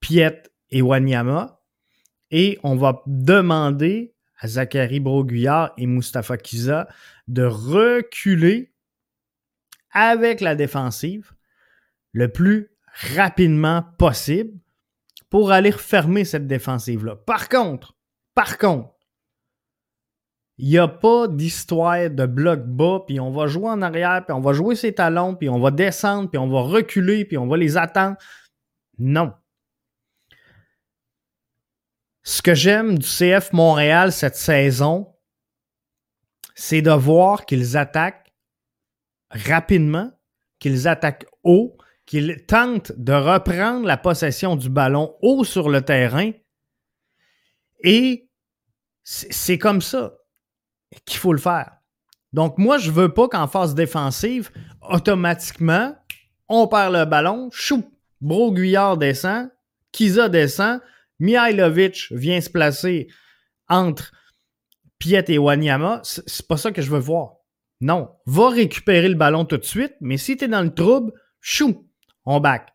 Piet 0.00 0.42
et 0.70 0.82
Wanyama 0.82 1.60
et 2.30 2.58
on 2.62 2.76
va 2.76 3.02
demander 3.06 4.14
à 4.38 4.48
Zachary 4.48 5.00
Broguillard 5.00 5.72
et 5.78 5.86
Mustafa 5.86 6.36
Kiza 6.36 6.88
de 7.28 7.44
reculer 7.44 8.72
avec 9.90 10.40
la 10.40 10.54
défensive 10.54 11.32
le 12.12 12.30
plus 12.30 12.70
rapidement 13.14 13.82
possible 13.98 14.58
pour 15.30 15.52
aller 15.52 15.72
fermer 15.72 16.24
cette 16.24 16.46
défensive-là. 16.46 17.16
Par 17.16 17.48
contre, 17.48 17.96
par 18.34 18.58
contre, 18.58 18.94
il 20.58 20.68
n'y 20.68 20.78
a 20.78 20.88
pas 20.88 21.28
d'histoire 21.28 22.08
de 22.10 22.26
bloc 22.26 22.60
bas, 22.64 23.00
puis 23.06 23.20
on 23.20 23.30
va 23.30 23.46
jouer 23.46 23.68
en 23.68 23.82
arrière, 23.82 24.24
puis 24.24 24.34
on 24.34 24.40
va 24.40 24.54
jouer 24.54 24.74
ses 24.74 24.94
talons, 24.94 25.34
puis 25.34 25.50
on 25.50 25.60
va 25.60 25.70
descendre, 25.70 26.30
puis 26.30 26.38
on 26.38 26.48
va 26.48 26.60
reculer, 26.62 27.24
puis 27.26 27.36
on 27.36 27.46
va 27.46 27.58
les 27.58 27.76
attendre. 27.76 28.16
Non. 28.98 29.34
Ce 32.28 32.42
que 32.42 32.54
j'aime 32.54 32.98
du 32.98 33.06
CF 33.06 33.52
Montréal 33.52 34.10
cette 34.10 34.34
saison, 34.34 35.14
c'est 36.56 36.82
de 36.82 36.90
voir 36.90 37.46
qu'ils 37.46 37.76
attaquent 37.76 38.34
rapidement, 39.30 40.10
qu'ils 40.58 40.88
attaquent 40.88 41.28
haut, 41.44 41.78
qu'ils 42.04 42.44
tentent 42.44 42.90
de 42.96 43.12
reprendre 43.12 43.86
la 43.86 43.96
possession 43.96 44.56
du 44.56 44.68
ballon 44.68 45.16
haut 45.22 45.44
sur 45.44 45.68
le 45.68 45.82
terrain. 45.82 46.32
Et 47.84 48.28
c'est 49.04 49.58
comme 49.58 49.80
ça 49.80 50.14
qu'il 51.04 51.20
faut 51.20 51.32
le 51.32 51.38
faire. 51.38 51.76
Donc, 52.32 52.58
moi, 52.58 52.78
je 52.78 52.90
ne 52.90 52.96
veux 52.96 53.14
pas 53.14 53.28
qu'en 53.28 53.46
phase 53.46 53.76
défensive, 53.76 54.50
automatiquement, 54.82 55.96
on 56.48 56.66
perd 56.66 56.92
le 56.92 57.04
ballon, 57.04 57.50
chou, 57.52 57.88
Broguillard 58.20 58.96
descend, 58.96 59.48
Kiza 59.92 60.28
descend, 60.28 60.80
Mihailovic 61.18 62.08
vient 62.10 62.40
se 62.40 62.50
placer 62.50 63.08
entre 63.68 64.12
Piet 64.98 65.24
et 65.28 65.38
Wanyama. 65.38 66.00
C'est 66.02 66.46
pas 66.46 66.56
ça 66.56 66.72
que 66.72 66.82
je 66.82 66.90
veux 66.90 66.98
voir. 66.98 67.34
Non, 67.80 68.10
va 68.24 68.48
récupérer 68.50 69.08
le 69.08 69.14
ballon 69.14 69.44
tout 69.44 69.58
de 69.58 69.64
suite, 69.64 69.94
mais 70.00 70.16
si 70.16 70.36
tu 70.36 70.44
es 70.44 70.48
dans 70.48 70.62
le 70.62 70.72
trouble, 70.72 71.12
chou, 71.40 71.88
on 72.24 72.40
back. 72.40 72.72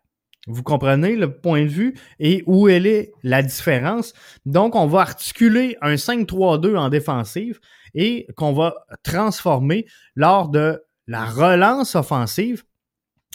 Vous 0.47 0.63
comprenez 0.63 1.15
le 1.15 1.37
point 1.39 1.63
de 1.63 1.69
vue 1.69 1.99
et 2.19 2.43
où 2.47 2.67
elle 2.67 2.87
est 2.87 3.11
la 3.23 3.43
différence? 3.43 4.13
Donc, 4.45 4.75
on 4.75 4.87
va 4.87 5.01
articuler 5.01 5.77
un 5.81 5.95
5-3-2 5.95 6.77
en 6.77 6.89
défensive 6.89 7.59
et 7.93 8.27
qu'on 8.35 8.53
va 8.53 8.85
transformer 9.03 9.85
lors 10.15 10.49
de 10.49 10.83
la 11.07 11.25
relance 11.25 11.95
offensive. 11.95 12.63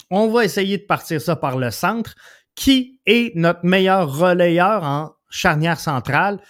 On 0.09 0.29
va 0.29 0.43
essayer 0.45 0.77
de 0.77 0.85
partir 0.85 1.21
ça 1.21 1.35
par 1.35 1.57
le 1.57 1.71
centre 1.71 2.15
qui 2.57 2.99
est 3.05 3.35
notre 3.35 3.63
meilleur 3.63 4.17
relayeur 4.17 4.83
en 4.83 5.13
charnière 5.29 5.79
centrale. 5.79 6.41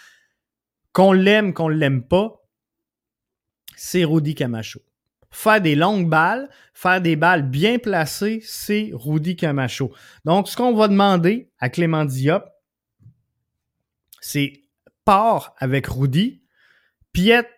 Qu'on 0.94 1.12
l'aime, 1.12 1.54
qu'on 1.54 1.70
ne 1.70 1.76
l'aime 1.76 2.02
pas, 2.02 2.42
c'est 3.76 4.06
Rudy 4.06 4.34
Camacho. 4.34 4.80
Faire 5.30 5.62
des 5.62 5.76
longues 5.76 6.10
balles, 6.10 6.50
faire 6.74 7.02
des 7.02 7.18
balles 7.18 7.44
bien 7.44 7.78
placées, 7.78 8.40
c'est 8.42 8.92
Rudy 8.94 9.36
Camacho. 9.36 9.94
Donc, 10.24 10.48
ce 10.48 10.56
qu'on 10.56 10.74
va 10.74 10.88
demander 10.88 11.52
à 11.60 11.70
Clément 11.70 12.06
Diop, 12.06 12.46
c'est 14.22 14.62
part 15.04 15.56
avec 15.58 15.88
Rudy. 15.88 16.42
Piet 17.12 17.50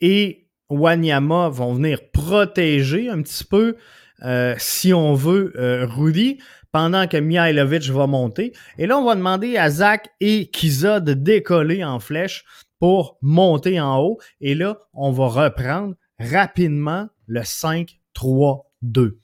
et 0.00 0.48
Wanyama 0.68 1.48
vont 1.48 1.72
venir 1.72 2.10
protéger 2.12 3.08
un 3.08 3.22
petit 3.22 3.44
peu, 3.44 3.78
euh, 4.22 4.54
si 4.58 4.92
on 4.92 5.14
veut, 5.14 5.54
euh, 5.56 5.86
Rudy 5.86 6.38
pendant 6.72 7.06
que 7.06 7.16
Mihailovic 7.16 7.90
va 7.90 8.06
monter. 8.06 8.52
Et 8.78 8.86
là, 8.86 8.98
on 8.98 9.04
va 9.04 9.14
demander 9.14 9.56
à 9.56 9.70
Zach 9.70 10.08
et 10.20 10.50
Kiza 10.50 11.00
de 11.00 11.14
décoller 11.14 11.84
en 11.84 12.00
flèche 12.00 12.44
pour 12.78 13.18
monter 13.22 13.80
en 13.80 13.98
haut. 14.00 14.18
Et 14.40 14.54
là, 14.54 14.78
on 14.92 15.10
va 15.12 15.26
reprendre 15.26 15.94
rapidement 16.18 17.08
le 17.26 17.40
5-3-2. 17.40 19.18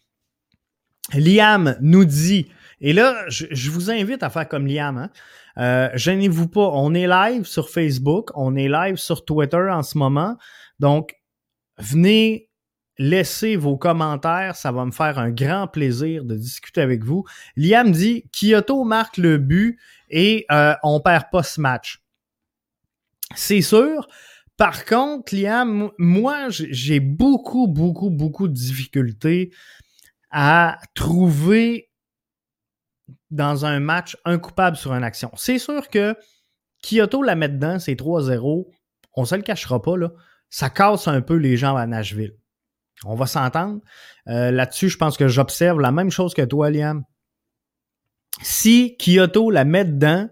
Liam 1.15 1.77
nous 1.81 2.05
dit, 2.05 2.49
et 2.81 2.93
là, 2.93 3.25
je, 3.29 3.71
vous 3.71 3.91
invite 3.91 4.23
à 4.23 4.31
faire 4.31 4.49
comme 4.49 4.67
Liam, 4.67 4.99
hein? 4.99 5.11
Euh, 5.59 5.89
gênez-vous 5.95 6.49
pas, 6.49 6.69
on 6.75 6.93
est 6.93 7.07
live 7.07 7.45
sur 7.45 7.71
Facebook, 7.71 8.31
on 8.35 8.57
est 8.57 8.69
live 8.69 8.97
sur 8.97 9.25
Twitter 9.25 9.69
en 9.71 9.83
ce 9.83 9.97
moment. 9.97 10.37
Donc, 10.81 11.15
venez 11.79 12.46
laissez 12.99 13.57
vos 13.57 13.77
commentaires, 13.77 14.57
ça 14.57 14.73
va 14.73 14.85
me 14.85 14.91
faire 14.91 15.19
un 15.19 15.31
grand 15.31 15.67
plaisir 15.69 16.25
de 16.25 16.35
discuter 16.35 16.81
avec 16.81 17.05
vous. 17.05 17.25
Liam 17.57 17.91
dit 17.91 18.25
Kyoto 18.33 18.85
marque 18.85 19.17
le 19.17 19.39
but 19.39 19.79
et 20.09 20.47
euh, 20.51 20.75
on 20.83 21.01
perd 21.01 21.25
pas 21.31 21.43
ce 21.43 21.61
match. 21.61 22.03
C'est 23.35 23.61
sûr. 23.61 24.09
Par 24.57 24.85
contre, 24.87 25.35
Liam, 25.35 25.91
moi, 25.99 26.47
j'ai 26.49 27.01
beaucoup, 27.01 27.67
beaucoup, 27.67 28.11
beaucoup 28.11 28.49
de 28.49 28.55
difficultés 28.55 29.53
à 30.31 30.79
trouver 30.95 31.91
dans 33.31 33.67
un 33.67 33.81
match 33.81 34.17
un 34.25 34.39
coupable 34.39 34.77
sur 34.77 34.95
une 34.95 35.05
action. 35.05 35.31
C'est 35.37 35.59
sûr 35.59 35.89
que 35.89 36.17
Kyoto 36.83 37.23
la 37.23 37.35
met 37.35 37.49
dedans, 37.49 37.79
c'est 37.79 37.95
3-0. 37.95 38.67
On 39.15 39.25
se 39.25 39.35
le 39.35 39.43
cachera 39.43 39.83
pas, 39.83 39.97
là. 39.97 40.13
Ça 40.49 40.71
casse 40.71 41.09
un 41.09 41.21
peu 41.21 41.35
les 41.35 41.57
gens 41.57 41.77
à 41.77 41.87
Nashville. 41.87 42.37
On 43.05 43.15
va 43.15 43.27
s'entendre. 43.27 43.81
Euh, 44.29 44.51
là-dessus, 44.51 44.89
je 44.89 44.97
pense 44.97 45.17
que 45.17 45.29
j'observe 45.29 45.81
la 45.81 45.93
même 45.93 46.11
chose 46.11 46.35
que 46.35 46.43
toi, 46.43 46.71
Liam. 46.71 47.05
Si 48.43 48.97
Kyoto 48.99 49.51
la 49.51 49.65
met 49.65 49.85
dedans, 49.85 50.29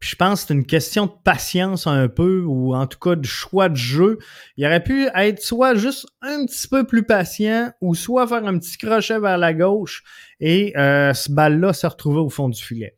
je 0.00 0.14
pense 0.14 0.42
que 0.42 0.48
c'est 0.48 0.54
une 0.54 0.66
question 0.66 1.06
de 1.06 1.12
patience 1.24 1.86
un 1.86 2.08
peu, 2.08 2.44
ou 2.46 2.74
en 2.74 2.86
tout 2.86 2.98
cas 2.98 3.16
de 3.16 3.24
choix 3.24 3.68
de 3.68 3.76
jeu. 3.76 4.18
Il 4.56 4.64
aurait 4.64 4.82
pu 4.82 5.08
être 5.14 5.42
soit 5.42 5.74
juste 5.74 6.06
un 6.22 6.46
petit 6.46 6.68
peu 6.68 6.86
plus 6.86 7.04
patient, 7.04 7.72
ou 7.80 7.94
soit 7.94 8.26
faire 8.26 8.46
un 8.46 8.58
petit 8.58 8.78
crochet 8.78 9.18
vers 9.18 9.38
la 9.38 9.54
gauche 9.54 10.04
et 10.40 10.76
euh, 10.76 11.12
ce 11.14 11.32
balle-là 11.32 11.72
se 11.72 11.86
retrouver 11.86 12.20
au 12.20 12.30
fond 12.30 12.48
du 12.48 12.62
filet. 12.62 12.96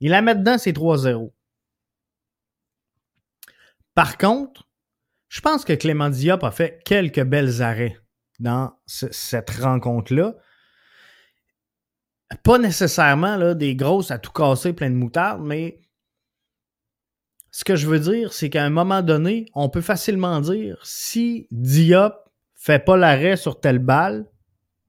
Il 0.00 0.10
la 0.10 0.22
met 0.22 0.36
dedans, 0.36 0.58
c'est 0.58 0.72
3-0. 0.72 1.32
Par 3.94 4.18
contre, 4.18 4.68
je 5.28 5.40
pense 5.40 5.64
que 5.64 5.72
Clément 5.72 6.10
Diop 6.10 6.44
a 6.44 6.50
fait 6.50 6.80
quelques 6.84 7.24
belles 7.24 7.62
arrêts 7.62 7.96
dans 8.40 8.72
cette 8.86 9.50
rencontre-là. 9.50 10.34
Pas 12.42 12.58
nécessairement 12.58 13.36
là, 13.36 13.54
des 13.54 13.76
grosses 13.76 14.10
à 14.10 14.18
tout 14.18 14.32
casser, 14.32 14.72
plein 14.72 14.90
de 14.90 14.96
moutarde, 14.96 15.42
mais 15.42 15.80
ce 17.50 17.64
que 17.64 17.76
je 17.76 17.86
veux 17.86 18.00
dire, 18.00 18.32
c'est 18.34 18.50
qu'à 18.50 18.64
un 18.64 18.70
moment 18.70 19.00
donné, 19.00 19.46
on 19.54 19.70
peut 19.70 19.80
facilement 19.80 20.40
dire 20.40 20.78
si 20.82 21.48
Diop 21.50 22.14
fait 22.54 22.84
pas 22.84 22.98
l'arrêt 22.98 23.36
sur 23.36 23.60
telle 23.60 23.78
balle, 23.78 24.26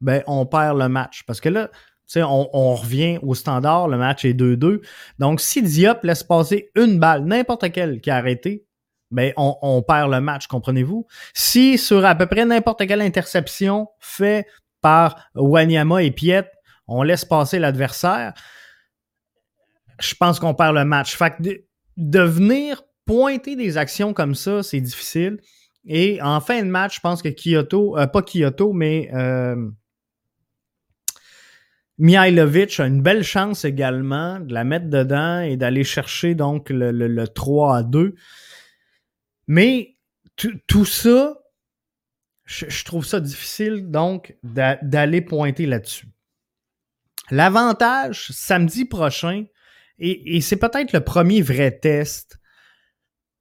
ben 0.01 0.21
on 0.27 0.45
perd 0.45 0.77
le 0.77 0.89
match. 0.89 1.23
Parce 1.25 1.39
que 1.39 1.49
là, 1.49 1.69
on, 2.17 2.49
on 2.51 2.75
revient 2.75 3.19
au 3.21 3.35
standard, 3.35 3.87
le 3.87 3.97
match 3.97 4.25
est 4.25 4.33
2-2. 4.33 4.81
Donc, 5.17 5.39
si 5.39 5.61
Diop 5.61 6.03
laisse 6.03 6.23
passer 6.23 6.69
une 6.75 6.99
balle, 6.99 7.23
n'importe 7.23 7.71
quelle 7.71 8.01
qui 8.01 8.09
a 8.09 8.17
arrêté, 8.17 8.66
ben 9.11 9.31
on, 9.37 9.81
perd 9.81 10.11
le 10.11 10.19
match, 10.19 10.47
comprenez-vous? 10.47 11.07
Si 11.33 11.77
sur 11.77 12.05
à 12.05 12.15
peu 12.15 12.25
près 12.25 12.45
n'importe 12.45 12.85
quelle 12.87 13.01
interception 13.01 13.87
faite 13.99 14.45
par 14.81 15.29
Wanyama 15.35 16.03
et 16.03 16.11
Piet, 16.11 16.49
on 16.87 17.03
laisse 17.03 17.25
passer 17.25 17.59
l'adversaire, 17.59 18.33
je 19.99 20.13
pense 20.15 20.39
qu'on 20.39 20.53
perd 20.53 20.75
le 20.75 20.85
match. 20.85 21.15
Fait 21.15 21.31
que 21.31 21.63
de, 21.97 22.19
venir 22.19 22.83
pointer 23.05 23.55
des 23.55 23.77
actions 23.77 24.13
comme 24.13 24.35
ça, 24.35 24.63
c'est 24.63 24.81
difficile. 24.81 25.39
Et 25.85 26.21
en 26.21 26.41
fin 26.41 26.61
de 26.61 26.67
match, 26.67 26.95
je 26.95 26.99
pense 26.99 27.21
que 27.21 27.29
Kyoto, 27.29 27.97
euh, 27.97 28.07
pas 28.07 28.21
Kyoto, 28.21 28.73
mais 28.73 29.09
euh, 29.13 29.55
Mihailovic 31.97 32.79
a 32.79 32.85
une 32.85 33.01
belle 33.01 33.23
chance 33.23 33.65
également 33.65 34.39
de 34.39 34.53
la 34.53 34.63
mettre 34.63 34.89
dedans 34.89 35.39
et 35.39 35.57
d'aller 35.57 35.83
chercher 35.83 36.35
donc 36.35 36.69
le, 36.69 36.91
le, 36.91 37.27
3 37.27 37.77
à 37.77 37.83
2. 37.83 38.15
Mais 39.47 39.97
tout 40.35 40.85
ça, 40.85 41.37
je, 42.47 42.85
trouve 42.85 43.05
ça 43.05 43.19
difficile 43.19 43.89
donc 43.89 44.37
d'aller 44.43 45.21
pointer 45.21 45.65
là-dessus. 45.65 46.07
L'avantage, 47.29 48.27
samedi 48.31 48.85
prochain, 48.85 49.45
et, 49.99 50.41
c'est 50.41 50.57
peut-être 50.57 50.93
le 50.93 51.01
premier 51.01 51.41
vrai 51.41 51.71
test 51.71 52.39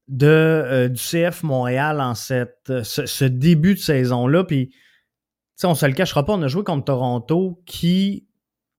de, 0.09 0.27
euh, 0.27 0.89
du 0.89 1.01
CF 1.01 1.43
Montréal 1.43 2.01
en 2.01 2.15
cette, 2.15 2.83
ce, 2.83 3.25
début 3.25 3.75
de 3.75 3.81
saison-là. 3.81 4.45
Puis, 4.45 4.75
on 5.63 5.75
se 5.75 5.87
le 5.87 5.93
cachera 5.93 6.25
pas, 6.25 6.33
on 6.33 6.43
a 6.43 6.49
joué 6.49 6.65
contre 6.65 6.87
Toronto 6.87 7.63
qui 7.67 8.27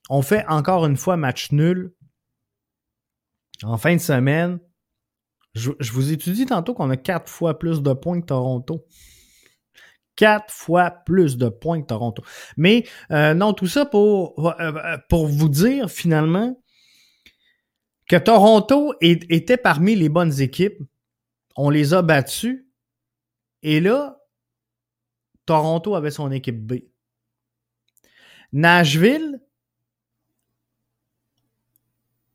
ont 0.09 0.21
fait 0.21 0.45
encore 0.47 0.85
une 0.85 0.97
fois 0.97 1.17
match 1.17 1.51
nul 1.51 1.93
en 3.63 3.77
fin 3.77 3.95
de 3.95 4.01
semaine. 4.01 4.59
Je, 5.55 5.71
je 5.79 5.91
vous 5.91 6.03
dit 6.03 6.45
tantôt 6.45 6.73
qu'on 6.73 6.89
a 6.89 6.97
quatre 6.97 7.29
fois 7.29 7.57
plus 7.57 7.81
de 7.81 7.93
points 7.93 8.21
que 8.21 8.27
Toronto 8.27 8.85
quatre 10.17 10.51
fois 10.51 10.91
plus 10.91 11.37
de 11.37 11.47
points 11.47 11.81
que 11.81 11.87
Toronto. 11.87 12.23
Mais 12.57 12.85
euh, 13.11 13.33
non, 13.33 13.53
tout 13.53 13.67
ça 13.67 13.85
pour, 13.85 14.53
euh, 14.59 14.97
pour 15.07 15.27
vous 15.27 15.47
dire 15.47 15.89
finalement 15.89 16.61
que 18.09 18.17
Toronto 18.17 18.93
était 18.99 19.57
parmi 19.57 19.95
les 19.95 20.09
bonnes 20.09 20.41
équipes. 20.41 20.81
On 21.55 21.69
les 21.69 21.93
a 21.93 22.01
battus. 22.01 22.65
Et 23.63 23.79
là, 23.79 24.19
Toronto 25.45 25.95
avait 25.95 26.11
son 26.11 26.31
équipe 26.31 26.65
B. 26.65 26.75
Nashville, 28.53 29.41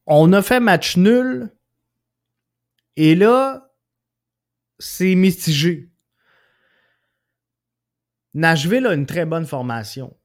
on 0.07 0.33
a 0.33 0.43
fait 0.43 0.61
match 0.61 0.97
nul. 0.97 1.51
Et 2.97 3.15
là, 3.15 3.73
c'est 4.79 5.15
mitigé. 5.15 5.91
Nashville 8.35 8.87
a 8.87 8.95
une 8.95 9.07
très 9.07 9.27
bonne 9.27 9.47
formation. 9.47 10.17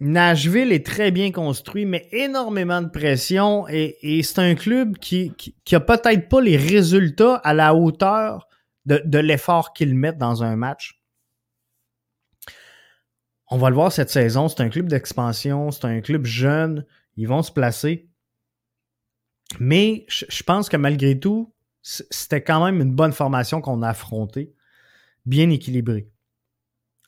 Nashville 0.00 0.72
est 0.72 0.84
très 0.84 1.12
bien 1.12 1.30
construit, 1.30 1.84
mais 1.84 2.08
énormément 2.10 2.82
de 2.82 2.88
pression 2.88 3.68
et, 3.68 4.20
c'est 4.24 4.40
un 4.40 4.56
club 4.56 4.98
qui, 4.98 5.32
qui, 5.36 5.54
peut-être 5.64 6.28
pas 6.28 6.40
les 6.40 6.56
résultats 6.56 7.36
à 7.36 7.54
la 7.54 7.74
hauteur 7.74 8.48
de, 8.84 9.18
l'effort 9.18 9.72
qu'ils 9.72 9.94
mettent 9.94 10.18
dans 10.18 10.42
un 10.42 10.56
match. 10.56 11.00
On 13.48 13.58
va 13.58 13.68
le 13.68 13.76
voir 13.76 13.92
cette 13.92 14.10
saison, 14.10 14.48
c'est 14.48 14.62
un 14.62 14.70
club 14.70 14.88
d'expansion, 14.88 15.70
c'est 15.70 15.84
un 15.84 16.00
club 16.00 16.24
jeune, 16.24 16.84
ils 17.16 17.28
vont 17.28 17.42
se 17.42 17.52
placer. 17.52 18.08
Mais 19.60 20.04
je 20.08 20.42
pense 20.42 20.68
que 20.68 20.76
malgré 20.76 21.18
tout, 21.20 21.51
c'était 21.82 22.42
quand 22.42 22.64
même 22.64 22.80
une 22.80 22.94
bonne 22.94 23.12
formation 23.12 23.60
qu'on 23.60 23.82
a 23.82 23.88
affrontée, 23.88 24.54
bien 25.26 25.50
équilibrée. 25.50 26.08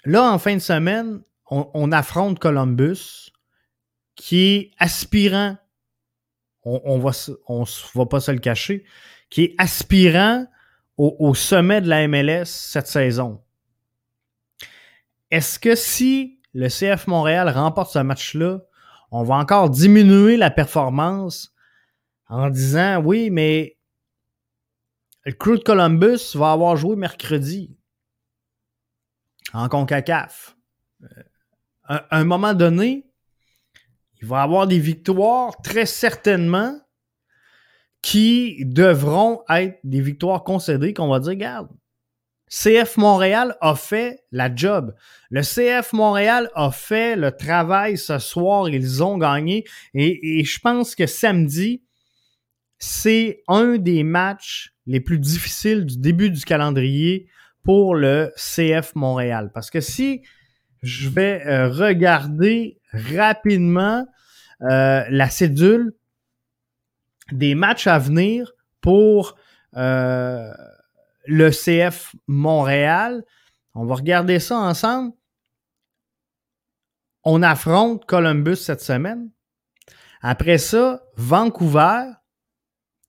Là, 0.05 0.31
en 0.31 0.39
fin 0.39 0.55
de 0.55 0.61
semaine, 0.61 1.23
on, 1.51 1.93
affronte 1.93 2.39
Columbus, 2.39 3.31
qui 4.17 4.41
est 4.41 4.71
aspirant, 4.79 5.57
on, 6.65 6.81
on 6.85 6.99
va, 6.99 7.11
on 7.47 7.65
va 7.95 8.07
pas 8.07 8.21
se 8.21 8.33
le 8.33 8.39
cacher, 8.39 8.85
qui 9.31 9.45
est 9.45 9.55
aspirant 9.59 10.47
au, 10.97 11.35
sommet 11.35 11.81
de 11.81 11.89
la 11.89 12.07
MLS 12.07 12.45
cette 12.47 12.87
saison. 12.87 13.43
Est-ce 15.31 15.59
que 15.59 15.75
si 15.75 16.41
le 16.53 16.69
CF 16.69 17.07
Montréal 17.09 17.49
remporte 17.49 17.93
ce 17.93 17.99
match-là, 17.99 18.61
on 19.11 19.25
va 19.25 19.37
encore 19.37 19.71
diminuer 19.71 20.37
la 20.37 20.51
performance 20.51 21.53
en 22.29 22.49
disant 22.51 23.01
oui, 23.03 23.31
mais 23.31 23.77
le 25.25 25.33
crew 25.33 25.59
de 25.59 25.63
Columbus 25.63 26.37
va 26.37 26.53
avoir 26.53 26.77
joué 26.77 26.97
mercredi 26.97 27.77
en 29.53 29.69
CONCACAF. 29.69 30.57
Euh, 31.03 31.07
à 31.85 32.19
un 32.19 32.25
moment 32.25 32.55
donné, 32.55 33.07
il 34.21 34.27
va 34.27 34.43
avoir 34.43 34.67
des 34.67 34.79
victoires 34.79 35.57
très 35.63 35.87
certainement 35.87 36.79
qui 38.03 38.65
devront 38.67 39.43
être 39.49 39.79
des 39.85 40.01
victoires 40.01 40.45
concédées 40.45 40.93
qu'on 40.93 41.09
va 41.09 41.21
dire, 41.21 41.31
regarde, 41.31 41.69
CF 42.49 42.99
Montréal 42.99 43.57
a 43.61 43.75
fait 43.75 44.25
la 44.31 44.55
job. 44.55 44.95
Le 45.31 45.41
CF 45.43 45.93
Montréal 45.93 46.51
a 46.55 46.71
fait 46.71 47.17
le 47.17 47.33
travail 47.33 47.97
ce 47.97 48.19
soir. 48.19 48.69
Ils 48.69 49.03
ont 49.03 49.19
gagné. 49.19 49.65
Et 49.95 50.45
je 50.45 50.61
pense 50.61 50.95
que 50.95 51.07
samedi, 51.07 51.84
c'est 52.85 53.43
un 53.49 53.79
des 53.79 54.03
matchs 54.03 54.75
les 54.87 55.01
plus 55.01 55.19
difficiles 55.19 55.87
du 55.87 55.97
début 55.97 56.31
du 56.31 56.45
calendrier 56.45 57.29
pour 57.63 57.95
le 57.95 58.31
CF 58.37 58.95
Montréal. 58.95 59.51
Parce 59.55 59.71
que 59.71 59.81
si 59.81 60.23
je 60.83 61.09
vais 61.09 61.43
euh, 61.47 61.71
regarder 61.71 62.79
rapidement 62.93 64.07
euh, 64.61 65.03
la 65.09 65.31
cédule 65.31 65.95
des 67.33 67.55
matchs 67.55 67.87
à 67.87 67.99
venir 67.99 68.53
pour 68.83 69.37
euh, 69.77 70.53
le 71.27 71.51
CF 71.51 72.15
Montréal, 72.27 73.25
on 73.75 73.87
va 73.87 73.95
regarder 73.95 74.39
ça 74.39 74.59
ensemble. 74.59 75.15
On 77.23 77.43
affronte 77.43 78.05
Columbus 78.05 78.57
cette 78.57 78.83
semaine. 78.83 79.31
Après 80.21 80.59
ça, 80.59 81.03
Vancouver, 81.17 82.11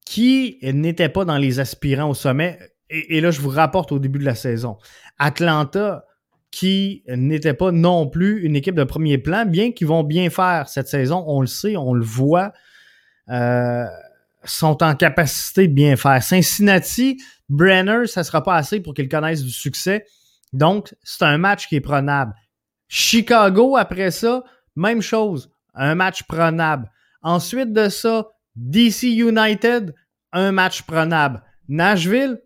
qui 0.06 0.60
n'était 0.62 1.10
pas 1.10 1.26
dans 1.26 1.38
les 1.38 1.60
aspirants 1.60 2.10
au 2.10 2.14
sommet, 2.14 2.60
et, 2.90 3.20
là, 3.20 3.32
je 3.32 3.42
vous 3.42 3.50
rapporte 3.50 3.92
au 3.92 4.00
début 4.00 4.20
de 4.20 4.26
la 4.26 4.36
saison. 4.36 4.78
Atlanta, 5.18 6.06
qui 6.52 7.04
n'était 7.08 7.56
pas 7.56 7.72
non 7.72 8.08
plus 8.08 8.44
une 8.44 8.56
équipe 8.56 8.76
de 8.76 8.84
premier 8.84 9.18
plan, 9.18 9.46
bien 9.46 9.72
qu'ils 9.72 9.88
vont 9.88 10.04
bien 10.04 10.30
faire 10.30 10.70
cette 10.70 10.88
saison, 10.88 11.24
on 11.28 11.42
le 11.42 11.48
sait, 11.48 11.76
on 11.76 11.94
le 11.94 12.06
voit, 12.06 12.54
euh, 13.30 13.86
sont 14.44 14.84
en 14.84 14.96
capacité 14.96 15.68
de 15.68 15.74
bien 15.74 15.96
faire. 15.96 16.22
Cincinnati, 16.22 17.18
Brenner, 17.50 18.06
ça 18.06 18.22
ne 18.22 18.26
sera 18.26 18.44
pas 18.44 18.56
assez 18.56 18.80
pour 18.80 18.94
qu'ils 18.94 19.10
connaissent 19.10 19.44
du 19.44 19.52
succès. 19.52 20.06
Donc, 20.54 20.96
c'est 21.04 21.26
un 21.26 21.38
match 21.40 21.68
qui 21.68 21.76
est 21.76 21.82
prenable. 21.82 22.34
Chicago, 22.88 23.76
après 23.76 24.12
ça, 24.12 24.44
même 24.76 25.02
chose, 25.02 25.50
un 25.74 25.96
match 25.96 26.24
prenable. 26.24 26.90
Ensuite 27.24 27.74
de 27.74 27.90
ça, 27.90 28.28
DC 28.56 29.04
United, 29.04 29.94
un 30.32 30.52
match 30.52 30.84
prenable. 30.84 31.44
Nashville, 31.68 32.42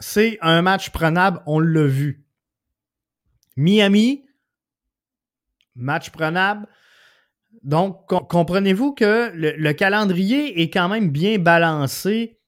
c'est 0.00 0.38
un 0.42 0.62
match 0.62 0.90
prenable, 0.90 1.40
on 1.46 1.60
l'a 1.60 1.86
vu. 1.86 2.24
Miami, 3.56 4.24
match 5.76 6.10
prenable. 6.10 6.66
Donc, 7.62 8.06
comprenez-vous 8.06 8.92
que 8.92 9.30
le, 9.34 9.72
calendrier 9.72 10.60
est 10.60 10.70
quand 10.70 10.88
même 10.88 11.10
bien 11.10 11.38
balancé 11.38 12.38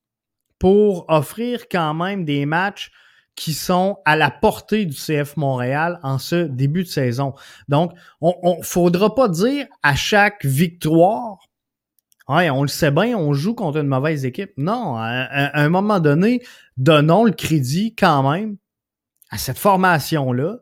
pour 0.58 1.06
offrir 1.08 1.68
quand 1.70 1.94
même 1.94 2.24
des 2.24 2.44
matchs 2.44 2.90
qui 3.34 3.52
sont 3.52 3.98
à 4.04 4.16
la 4.16 4.30
portée 4.30 4.86
du 4.86 4.96
CF 4.96 5.36
Montréal 5.36 6.00
en 6.02 6.18
ce 6.18 6.46
début 6.46 6.84
de 6.84 6.88
saison. 6.88 7.34
Donc, 7.68 7.92
on 8.20 8.56
ne 8.58 8.62
faudra 8.62 9.14
pas 9.14 9.28
dire 9.28 9.66
à 9.82 9.94
chaque 9.94 10.44
victoire, 10.44 11.45
ouais, 12.28 12.50
on 12.50 12.62
le 12.62 12.68
sait 12.68 12.90
bien, 12.90 13.16
on 13.16 13.32
joue 13.32 13.54
contre 13.54 13.78
une 13.78 13.88
mauvaise 13.88 14.24
équipe. 14.24 14.52
Non, 14.56 14.96
à 14.96 15.60
un 15.60 15.68
moment 15.68 16.00
donné, 16.00 16.42
donnons 16.76 17.24
le 17.24 17.32
crédit 17.32 17.94
quand 17.94 18.30
même 18.30 18.56
à 19.30 19.38
cette 19.38 19.58
formation-là 19.58 20.58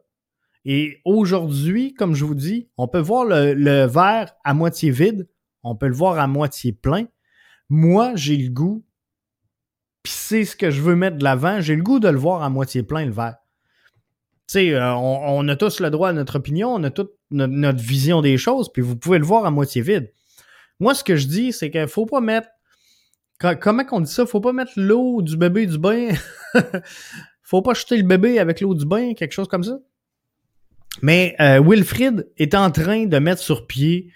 et 0.64 1.00
aujourd'hui, 1.04 1.94
comme 1.94 2.14
je 2.14 2.24
vous 2.24 2.34
dis, 2.34 2.68
on 2.78 2.88
peut 2.88 3.00
voir 3.00 3.24
le, 3.24 3.86
verre 3.86 4.34
à 4.44 4.54
moitié 4.54 4.90
vide, 4.90 5.28
on 5.62 5.76
peut 5.76 5.88
le 5.88 5.94
voir 5.94 6.18
à 6.18 6.26
moitié 6.26 6.72
plein. 6.72 7.06
Moi, 7.68 8.12
j'ai 8.14 8.36
le 8.36 8.50
goût, 8.50 8.84
puis 10.02 10.12
c'est 10.12 10.44
ce 10.44 10.56
que 10.56 10.70
je 10.70 10.80
veux 10.80 10.96
mettre 10.96 11.18
de 11.18 11.24
l'avant, 11.24 11.60
j'ai 11.60 11.76
le 11.76 11.82
goût 11.82 12.00
de 12.00 12.08
le 12.08 12.18
voir 12.18 12.42
à 12.42 12.48
moitié 12.48 12.82
plein, 12.82 13.04
le 13.04 13.12
verre. 13.12 13.36
Tu 14.46 14.58
sais, 14.58 14.74
euh, 14.74 14.94
on, 14.94 15.46
a 15.48 15.56
tous 15.56 15.80
le 15.80 15.90
droit 15.90 16.10
à 16.10 16.12
notre 16.12 16.36
opinion, 16.36 16.74
on 16.74 16.82
a 16.82 16.90
toute 16.90 17.12
notre, 17.30 17.82
vision 17.82 18.20
des 18.20 18.36
choses, 18.36 18.72
puis 18.72 18.82
vous 18.82 18.96
pouvez 18.96 19.18
le 19.18 19.24
voir 19.24 19.44
à 19.46 19.50
moitié 19.50 19.82
vide. 19.82 20.12
Moi, 20.80 20.94
ce 20.94 21.04
que 21.04 21.16
je 21.16 21.26
dis, 21.26 21.52
c'est 21.52 21.70
qu'il 21.70 21.88
faut 21.88 22.06
pas 22.06 22.20
mettre. 22.20 22.48
Comment 23.60 23.84
qu'on 23.84 24.00
dit 24.00 24.10
ça? 24.10 24.26
Faut 24.26 24.40
pas 24.40 24.52
mettre 24.52 24.72
l'eau 24.76 25.20
du 25.20 25.36
bébé 25.36 25.66
du 25.66 25.78
bain. 25.78 26.08
faut 27.42 27.62
pas 27.62 27.74
jeter 27.74 27.96
le 27.96 28.04
bébé 28.04 28.38
avec 28.38 28.60
l'eau 28.60 28.74
du 28.74 28.86
bain, 28.86 29.14
quelque 29.14 29.32
chose 29.32 29.48
comme 29.48 29.64
ça. 29.64 29.78
Mais 31.02 31.34
euh, 31.40 31.60
Wilfrid 31.60 32.28
est 32.36 32.54
en 32.54 32.70
train 32.70 33.06
de 33.06 33.18
mettre 33.18 33.42
sur 33.42 33.66
pied 33.66 34.12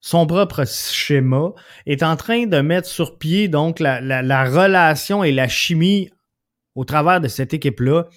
son 0.00 0.26
propre 0.26 0.66
schéma, 0.66 1.54
est 1.86 2.02
en 2.02 2.16
train 2.16 2.46
de 2.46 2.60
mettre 2.60 2.86
sur 2.86 3.18
pied 3.18 3.48
donc 3.48 3.80
la, 3.80 4.02
la, 4.02 4.44
relation 4.44 5.24
et 5.24 5.32
la 5.32 5.48
chimie 5.48 6.10
au 6.74 6.84
travers 6.84 7.22
de 7.22 7.28
cette 7.28 7.54
équipe-là. 7.54 8.08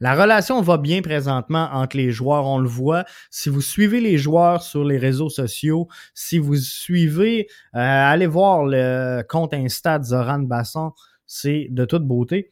La 0.00 0.14
relation 0.14 0.60
va 0.60 0.78
bien 0.78 1.02
présentement 1.02 1.68
entre 1.72 1.96
les 1.96 2.10
joueurs, 2.10 2.46
on 2.46 2.58
le 2.58 2.68
voit. 2.68 3.04
Si 3.30 3.48
vous 3.48 3.60
suivez 3.60 4.00
les 4.00 4.18
joueurs 4.18 4.62
sur 4.62 4.84
les 4.84 4.98
réseaux 4.98 5.30
sociaux, 5.30 5.88
si 6.14 6.38
vous 6.38 6.56
suivez, 6.56 7.48
euh, 7.74 7.78
allez 7.78 8.26
voir 8.26 8.64
le 8.64 9.22
compte 9.28 9.54
Insta 9.54 9.98
de 9.98 10.04
Zoran 10.04 10.40
Basson, 10.40 10.92
c'est 11.26 11.68
de 11.70 11.84
toute 11.84 12.06
beauté. 12.06 12.50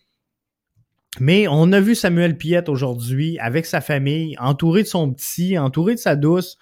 Mais 1.21 1.47
on 1.49 1.73
a 1.73 1.81
vu 1.81 1.95
Samuel 1.95 2.39
Piette 2.39 2.69
aujourd'hui 2.69 3.39
avec 3.39 3.67
sa 3.67 3.81
famille, 3.81 4.35
entouré 4.39 4.83
de 4.83 4.89
son 4.89 5.13
petit, 5.13 5.59
entouré 5.59 5.95
de 5.95 6.01
sa 6.01 6.17
douce. 6.17 6.57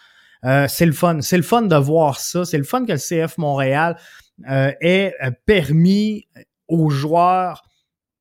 Euh, 0.44 0.66
c'est 0.68 0.86
le 0.86 0.92
fun. 0.92 1.20
C'est 1.20 1.36
le 1.36 1.42
fun 1.42 1.62
de 1.62 1.76
voir 1.76 2.18
ça. 2.18 2.44
C'est 2.44 2.58
le 2.58 2.64
fun 2.64 2.84
que 2.84 2.92
le 2.92 2.98
CF 2.98 3.38
Montréal 3.38 3.96
euh, 4.50 4.72
ait 4.80 5.14
euh, 5.22 5.30
permis 5.46 6.26
aux 6.66 6.90
joueurs 6.90 7.62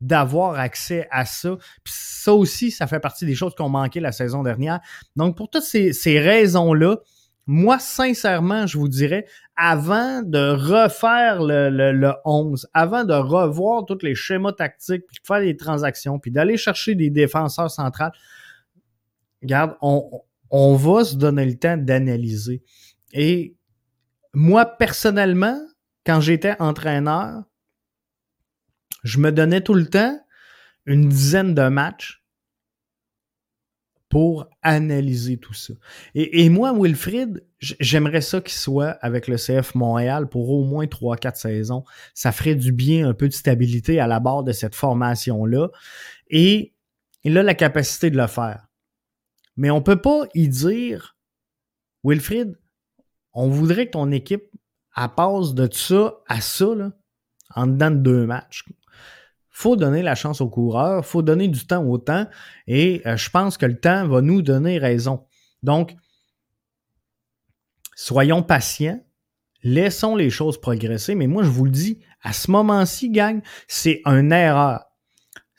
d'avoir 0.02 0.58
accès 0.58 1.08
à 1.12 1.26
ça. 1.26 1.58
Puis 1.84 1.94
ça 1.96 2.34
aussi, 2.34 2.72
ça 2.72 2.88
fait 2.88 3.00
partie 3.00 3.26
des 3.26 3.36
choses 3.36 3.56
qui 3.56 3.62
ont 3.62 3.70
manqué 3.70 4.00
la 4.00 4.12
saison 4.12 4.44
dernière. 4.44 4.80
Donc, 5.16 5.36
pour 5.36 5.50
toutes 5.50 5.64
ces, 5.64 5.94
ces 5.94 6.20
raisons-là, 6.20 6.98
moi, 7.52 7.80
sincèrement, 7.80 8.68
je 8.68 8.78
vous 8.78 8.88
dirais, 8.88 9.26
avant 9.56 10.22
de 10.22 10.52
refaire 10.52 11.42
le, 11.42 11.70
le, 11.70 12.14
11, 12.24 12.68
avant 12.74 13.04
de 13.04 13.14
revoir 13.14 13.86
tous 13.86 14.04
les 14.04 14.14
schémas 14.14 14.54
tactiques, 14.54 15.04
puis 15.08 15.18
de 15.20 15.26
faire 15.26 15.42
des 15.42 15.58
transactions, 15.58 16.20
puis 16.20 16.30
d'aller 16.30 16.58
chercher 16.58 16.94
des 16.94 17.10
défenseurs 17.10 17.72
centrales, 17.72 18.12
regarde, 19.42 19.76
on, 19.82 20.22
on 20.52 20.76
va 20.76 21.04
se 21.04 21.16
donner 21.16 21.46
le 21.46 21.58
temps 21.58 21.76
d'analyser. 21.76 22.62
Et 23.14 23.56
moi, 24.34 24.66
personnellement, 24.66 25.60
quand 26.06 26.22
j'étais 26.22 26.56
entraîneur, 26.60 27.44
je 29.04 29.20
me 29.20 29.32
donnais 29.32 29.62
tout 29.62 29.74
le 29.74 29.88
temps 29.88 30.20
une 30.86 31.08
dizaine 31.08 31.54
de 31.54 31.68
matchs 31.68 32.24
pour 34.10 34.48
analyser 34.64 35.38
tout 35.38 35.54
ça. 35.54 35.74
Et, 36.16 36.50
moi, 36.50 36.74
Wilfrid, 36.74 37.46
j'aimerais 37.60 38.22
ça 38.22 38.42
qu'il 38.42 38.58
soit 38.58 38.98
avec 39.02 39.28
le 39.28 39.36
CF 39.36 39.76
Montréal 39.76 40.28
pour 40.28 40.50
au 40.50 40.64
moins 40.64 40.86
3-4 40.86 41.36
saisons. 41.36 41.84
Ça 42.16 42.32
ferait 42.32 42.56
du 42.56 42.72
bien, 42.72 43.08
un 43.08 43.14
peu 43.14 43.28
de 43.28 43.34
stabilité 43.34 44.00
à 44.00 44.08
la 44.08 44.20
barre 44.20 44.44
de 44.44 44.52
cette 44.52 44.74
formation-là. 44.74 45.70
Et 46.28 46.74
il 47.24 47.38
a 47.38 47.44
la 47.44 47.54
capacité 47.54 48.10
de 48.10 48.18
le 48.18 48.26
faire. 48.26 48.68
Mais 49.58 49.70
on 49.70 49.84
peut 49.84 50.02
pas 50.02 50.24
y 50.34 50.50
dire, 50.50 51.16
Wilfrid, 52.04 52.58
on 53.34 53.50
voudrait 53.50 53.86
que 53.86 53.92
ton 53.92 54.12
équipe 54.12 54.46
elle 54.96 55.10
passe 55.16 55.54
de 55.54 55.70
ça 55.72 56.16
à 56.28 56.42
ça 56.42 56.68
en 57.56 57.68
dedans 57.68 57.92
de 57.92 57.98
deux 57.98 58.26
matchs 58.26 58.66
faut 59.60 59.76
donner 59.76 60.02
la 60.04 60.16
chance 60.16 60.40
aux 60.40 60.48
coureurs, 60.48 61.06
faut 61.06 61.22
donner 61.22 61.50
du 61.50 61.68
temps 61.68 61.84
au 61.84 61.98
temps, 61.98 62.26
et 62.66 63.02
euh, 63.06 63.18
je 63.18 63.30
pense 63.30 63.58
que 63.58 63.66
le 63.66 63.78
temps 63.78 64.08
va 64.08 64.22
nous 64.22 64.42
donner 64.42 64.78
raison. 64.78 65.26
Donc, 65.64 65.98
soyons 67.94 68.42
patients, 68.42 69.04
laissons 69.62 70.16
les 70.16 70.30
choses 70.30 70.62
progresser, 70.62 71.14
mais 71.14 71.28
moi 71.28 71.44
je 71.44 71.50
vous 71.50 71.66
le 71.66 71.72
dis, 71.72 72.00
à 72.22 72.32
ce 72.32 72.50
moment-ci, 72.52 73.10
gang, 73.10 73.42
c'est 73.68 74.02
une 74.06 74.32
erreur. 74.32 74.86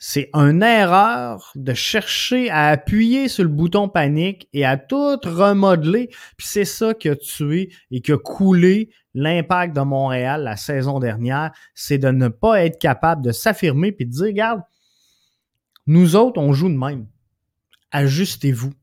C'est 0.03 0.31
une 0.33 0.63
erreur 0.63 1.51
de 1.53 1.75
chercher 1.75 2.49
à 2.49 2.69
appuyer 2.69 3.27
sur 3.27 3.43
le 3.43 3.51
bouton 3.51 3.87
panique 3.87 4.49
et 4.51 4.65
à 4.65 4.75
tout 4.75 5.19
remodeler. 5.23 6.07
Puis 6.37 6.47
c'est 6.47 6.65
ça 6.65 6.95
qui 6.95 7.07
a 7.07 7.15
tué 7.15 7.71
et 7.91 8.01
qui 8.01 8.11
a 8.11 8.17
coulé 8.17 8.89
l'impact 9.13 9.75
de 9.75 9.81
Montréal 9.81 10.41
la 10.41 10.57
saison 10.57 10.97
dernière, 10.97 11.51
c'est 11.75 11.99
de 11.99 12.09
ne 12.09 12.29
pas 12.29 12.65
être 12.65 12.79
capable 12.79 13.21
de 13.21 13.31
s'affirmer 13.31 13.91
puis 13.91 14.07
de 14.07 14.11
dire, 14.11 14.25
regarde, 14.25 14.61
nous 15.85 16.15
autres, 16.15 16.41
on 16.41 16.51
joue 16.51 16.69
de 16.69 16.77
même. 16.77 17.05
Ajustez-vous. 17.91 18.73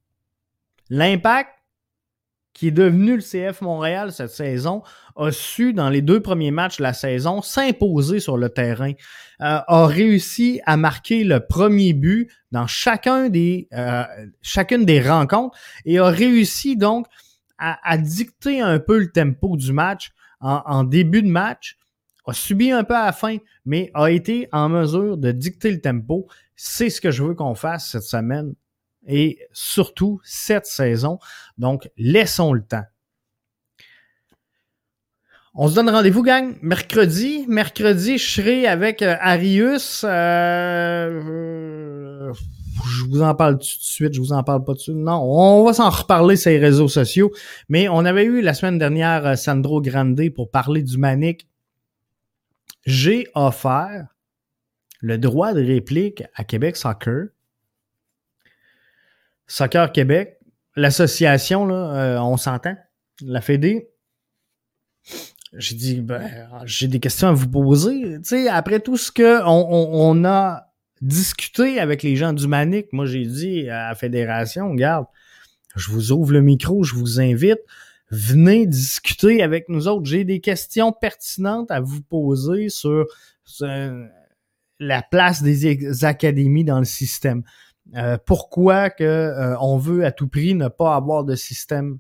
L'impact 0.89 1.51
qui 2.59 2.67
est 2.67 2.73
devenu 2.73 3.15
le 3.15 3.23
CF 3.23 3.61
Montréal 3.61 4.11
cette 4.11 4.33
saison, 4.33 4.83
a 5.15 5.31
su, 5.31 5.73
dans 5.73 5.91
les 5.91 6.03
deux 6.03 6.19
premiers 6.19 6.51
matchs 6.51 6.79
de 6.79 6.83
la 6.83 6.93
saison, 6.93 7.41
s'imposer 7.41 8.19
sur 8.19 8.37
le 8.37 8.49
terrain, 8.49 8.95
euh, 9.43 9.61
a 9.65 9.87
réussi 9.87 10.61
à 10.67 10.77
marquer 10.77 11.23
le 11.23 11.39
premier 11.39 11.93
but 11.93 12.29
dans 12.51 12.67
chacun 12.67 13.29
des, 13.29 13.69
euh, 13.75 14.03
chacune 14.43 14.85
des 14.85 15.01
rencontres 15.01 15.57
et 15.85 16.01
a 16.01 16.09
réussi 16.09 16.77
donc 16.77 17.07
à, 17.59 17.79
à, 17.89 17.97
dicter 17.97 18.61
un 18.61 18.81
peu 18.81 18.99
le 18.99 19.13
tempo 19.13 19.57
du 19.57 19.73
match 19.73 20.11
en, 20.41 20.83
début 20.83 21.23
de 21.23 21.29
match, 21.29 21.79
a 22.27 22.33
subi 22.33 22.73
un 22.73 22.83
peu 22.83 22.97
à 22.97 23.07
la 23.07 23.13
fin, 23.13 23.37
mais 23.65 23.93
a 23.95 24.11
été 24.11 24.49
en 24.51 24.69
mesure 24.69 25.17
de 25.17 25.31
dicter 25.31 25.71
le 25.71 25.81
tempo. 25.81 26.27
C'est 26.57 26.91
ce 26.91 27.01
que 27.01 27.13
je 27.13 27.23
veux 27.23 27.35
qu'on 27.35 27.55
fasse 27.55 27.93
cette 27.93 28.03
semaine 28.03 28.55
et 29.09 29.39
surtout 29.53 30.21
cette 30.23 30.67
saison. 30.67 31.19
Donc, 31.57 31.91
laissons 31.97 32.53
le 32.53 32.63
temps. 32.63 32.85
On 35.55 35.67
se 35.67 35.75
donne 35.75 35.91
rendez-vous, 35.91 36.23
gang, 36.23 36.55
mercredi. 36.63 37.45
Mercredi, 37.49 38.17
je 38.19 38.31
serai 38.31 38.69
avec 38.69 39.03
euh, 39.03 39.17
Arius. 39.19 40.05
Euh, 40.07 41.23
je 42.33 43.05
vous 43.11 43.23
en 43.23 43.35
parle 43.35 43.55
tout 43.55 43.65
de 43.65 43.65
suite, 43.65 44.15
je 44.15 44.21
vous 44.21 44.33
en 44.33 44.45
parle 44.45 44.63
pas 44.63 44.75
tout 44.75 44.79
de 44.79 44.83
suite. 44.83 44.97
Non, 44.97 45.21
on 45.21 45.65
va 45.65 45.73
s'en 45.73 45.91
reparler 45.91 46.37
sur 46.37 46.51
les 46.51 46.59
réseaux 46.59 46.87
sociaux. 46.87 47.33
Mais 47.69 47.89
on 47.89 48.05
avait 48.05 48.25
eu 48.25 48.41
la 48.41 48.55
semaine 48.55 48.79
dernière 48.79 49.27
euh, 49.27 49.35
Sandro 49.35 49.81
Grande 49.81 50.31
pour 50.31 50.51
parler 50.51 50.85
du 50.85 50.97
Manic. 50.97 51.49
J'ai 52.87 53.27
offert 53.35 54.07
le 55.01 55.19
droit 55.19 55.55
de 55.55 55.65
réplique 55.65 56.23
à 56.35 56.45
Québec 56.45 56.77
Soccer. 56.77 57.31
Soccer 59.49 59.91
Québec, 59.93 60.39
l'association, 60.77 61.69
euh, 61.71 62.19
on 62.19 62.37
s'entend, 62.37 62.77
la 63.23 63.41
Fédé. 63.41 63.91
J'ai 65.55 65.75
dit, 65.75 66.01
ben, 66.03 66.23
j'ai 66.65 66.87
des 66.87 67.01
questions 67.01 67.29
à 67.29 67.33
vous 67.33 67.49
poser. 67.49 68.19
Tu 68.19 68.25
sais, 68.25 68.49
après 68.49 68.81
tout 68.81 68.99
ce 68.99 69.11
que 69.11 69.41
on 69.45 70.25
a 70.25 70.69
discuter 71.01 71.81
avec 71.81 72.03
les 72.03 72.17
gens 72.17 72.33
du 72.33 72.47
Manic. 72.47 72.93
Moi, 72.93 73.07
j'ai 73.07 73.25
dit 73.25 73.69
à 73.69 73.89
la 73.89 73.95
fédération, 73.95 74.71
regarde, 74.71 75.07
je 75.77 75.91
vous 75.91 76.13
ouvre 76.13 76.33
le 76.33 76.43
micro, 76.43 76.83
je 76.83 76.95
vous 76.95 77.21
invite, 77.21 77.61
venez 78.11 78.67
discuter 78.67 79.43
avec 79.43 79.69
nous 79.69 79.87
autres. 79.89 80.07
J'ai 80.07 80.25
des 80.25 80.41
questions 80.41 80.93
pertinentes 80.93 81.71
à 81.71 81.81
vous 81.81 82.03
poser 82.03 82.69
sur, 82.69 83.07
la 84.81 85.03
place 85.03 85.43
des 85.43 86.05
académies 86.05 86.65
dans 86.65 86.79
le 86.79 86.85
système. 86.85 87.43
Euh, 87.97 88.19
pourquoi 88.25 88.91
que 88.91 89.05
euh, 89.05 89.59
on 89.61 89.79
veut 89.79 90.05
à 90.05 90.13
tout 90.13 90.29
prix 90.29 90.55
ne 90.55 90.69
pas 90.69 90.95
avoir 90.95 91.25
de 91.25 91.35
système 91.35 91.99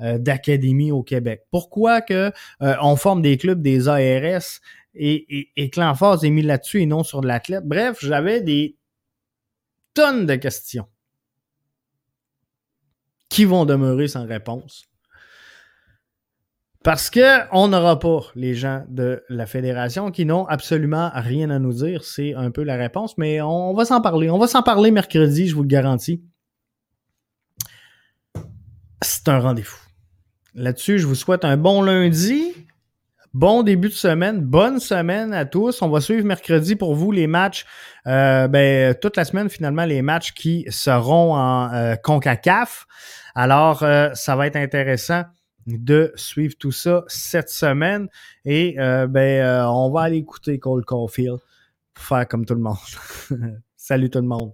euh, 0.00 0.18
d'académie 0.18 0.92
au 0.92 1.02
Québec? 1.02 1.44
Pourquoi 1.50 2.00
que 2.00 2.32
on 2.60 2.96
forme 2.96 3.22
des 3.22 3.36
clubs 3.36 3.60
des 3.60 3.88
ARS 3.88 4.60
et, 4.94 5.50
et, 5.56 5.70
que 5.70 5.80
est 6.24 6.30
mise 6.30 6.46
là-dessus 6.46 6.82
et 6.82 6.86
non 6.86 7.02
sur 7.02 7.20
l'athlète? 7.20 7.64
Bref, 7.64 7.98
j'avais 8.00 8.40
des 8.40 8.76
tonnes 9.92 10.26
de 10.26 10.36
questions 10.36 10.86
qui 13.28 13.44
vont 13.44 13.64
demeurer 13.64 14.06
sans 14.06 14.26
réponse. 14.26 14.86
Parce 16.84 17.08
qu'on 17.08 17.68
n'aura 17.68 17.98
pas 17.98 18.20
les 18.34 18.54
gens 18.54 18.84
de 18.90 19.24
la 19.30 19.46
fédération 19.46 20.10
qui 20.10 20.26
n'ont 20.26 20.44
absolument 20.44 21.10
rien 21.14 21.48
à 21.48 21.58
nous 21.58 21.72
dire. 21.72 22.04
C'est 22.04 22.34
un 22.34 22.50
peu 22.50 22.62
la 22.62 22.76
réponse, 22.76 23.16
mais 23.16 23.40
on 23.40 23.72
va 23.72 23.86
s'en 23.86 24.02
parler. 24.02 24.28
On 24.28 24.36
va 24.36 24.46
s'en 24.46 24.62
parler 24.62 24.90
mercredi, 24.90 25.48
je 25.48 25.54
vous 25.54 25.62
le 25.62 25.68
garantis. 25.68 26.22
C'est 29.00 29.28
un 29.28 29.40
rendez-vous. 29.40 29.78
Là-dessus, 30.54 30.98
je 30.98 31.06
vous 31.06 31.14
souhaite 31.14 31.46
un 31.46 31.56
bon 31.56 31.80
lundi. 31.80 32.52
Bon 33.32 33.62
début 33.62 33.88
de 33.88 33.94
semaine, 33.94 34.42
bonne 34.42 34.78
semaine 34.78 35.32
à 35.32 35.46
tous. 35.46 35.80
On 35.80 35.88
va 35.88 36.02
suivre 36.02 36.26
mercredi 36.26 36.76
pour 36.76 36.94
vous 36.94 37.10
les 37.12 37.26
matchs, 37.26 37.64
euh, 38.06 38.46
ben, 38.46 38.94
toute 38.94 39.16
la 39.16 39.24
semaine 39.24 39.48
finalement, 39.48 39.86
les 39.86 40.02
matchs 40.02 40.34
qui 40.34 40.66
seront 40.68 41.34
en 41.34 41.72
euh, 41.72 41.96
CONCACAF. 41.96 42.86
Alors, 43.34 43.82
euh, 43.82 44.10
ça 44.12 44.36
va 44.36 44.46
être 44.46 44.56
intéressant 44.56 45.24
de 45.66 46.12
suivre 46.16 46.54
tout 46.58 46.72
ça 46.72 47.04
cette 47.08 47.50
semaine. 47.50 48.08
Et 48.44 48.74
ben, 48.76 49.66
on 49.68 49.90
va 49.90 50.02
aller 50.02 50.18
écouter 50.18 50.58
Cole 50.58 50.84
Caulfield 50.84 51.38
pour 51.94 52.04
faire 52.04 52.28
comme 52.28 52.44
tout 52.44 52.54
le 52.54 52.60
monde. 52.60 52.76
Salut 53.76 54.10
tout 54.10 54.20
le 54.20 54.26
monde. 54.26 54.52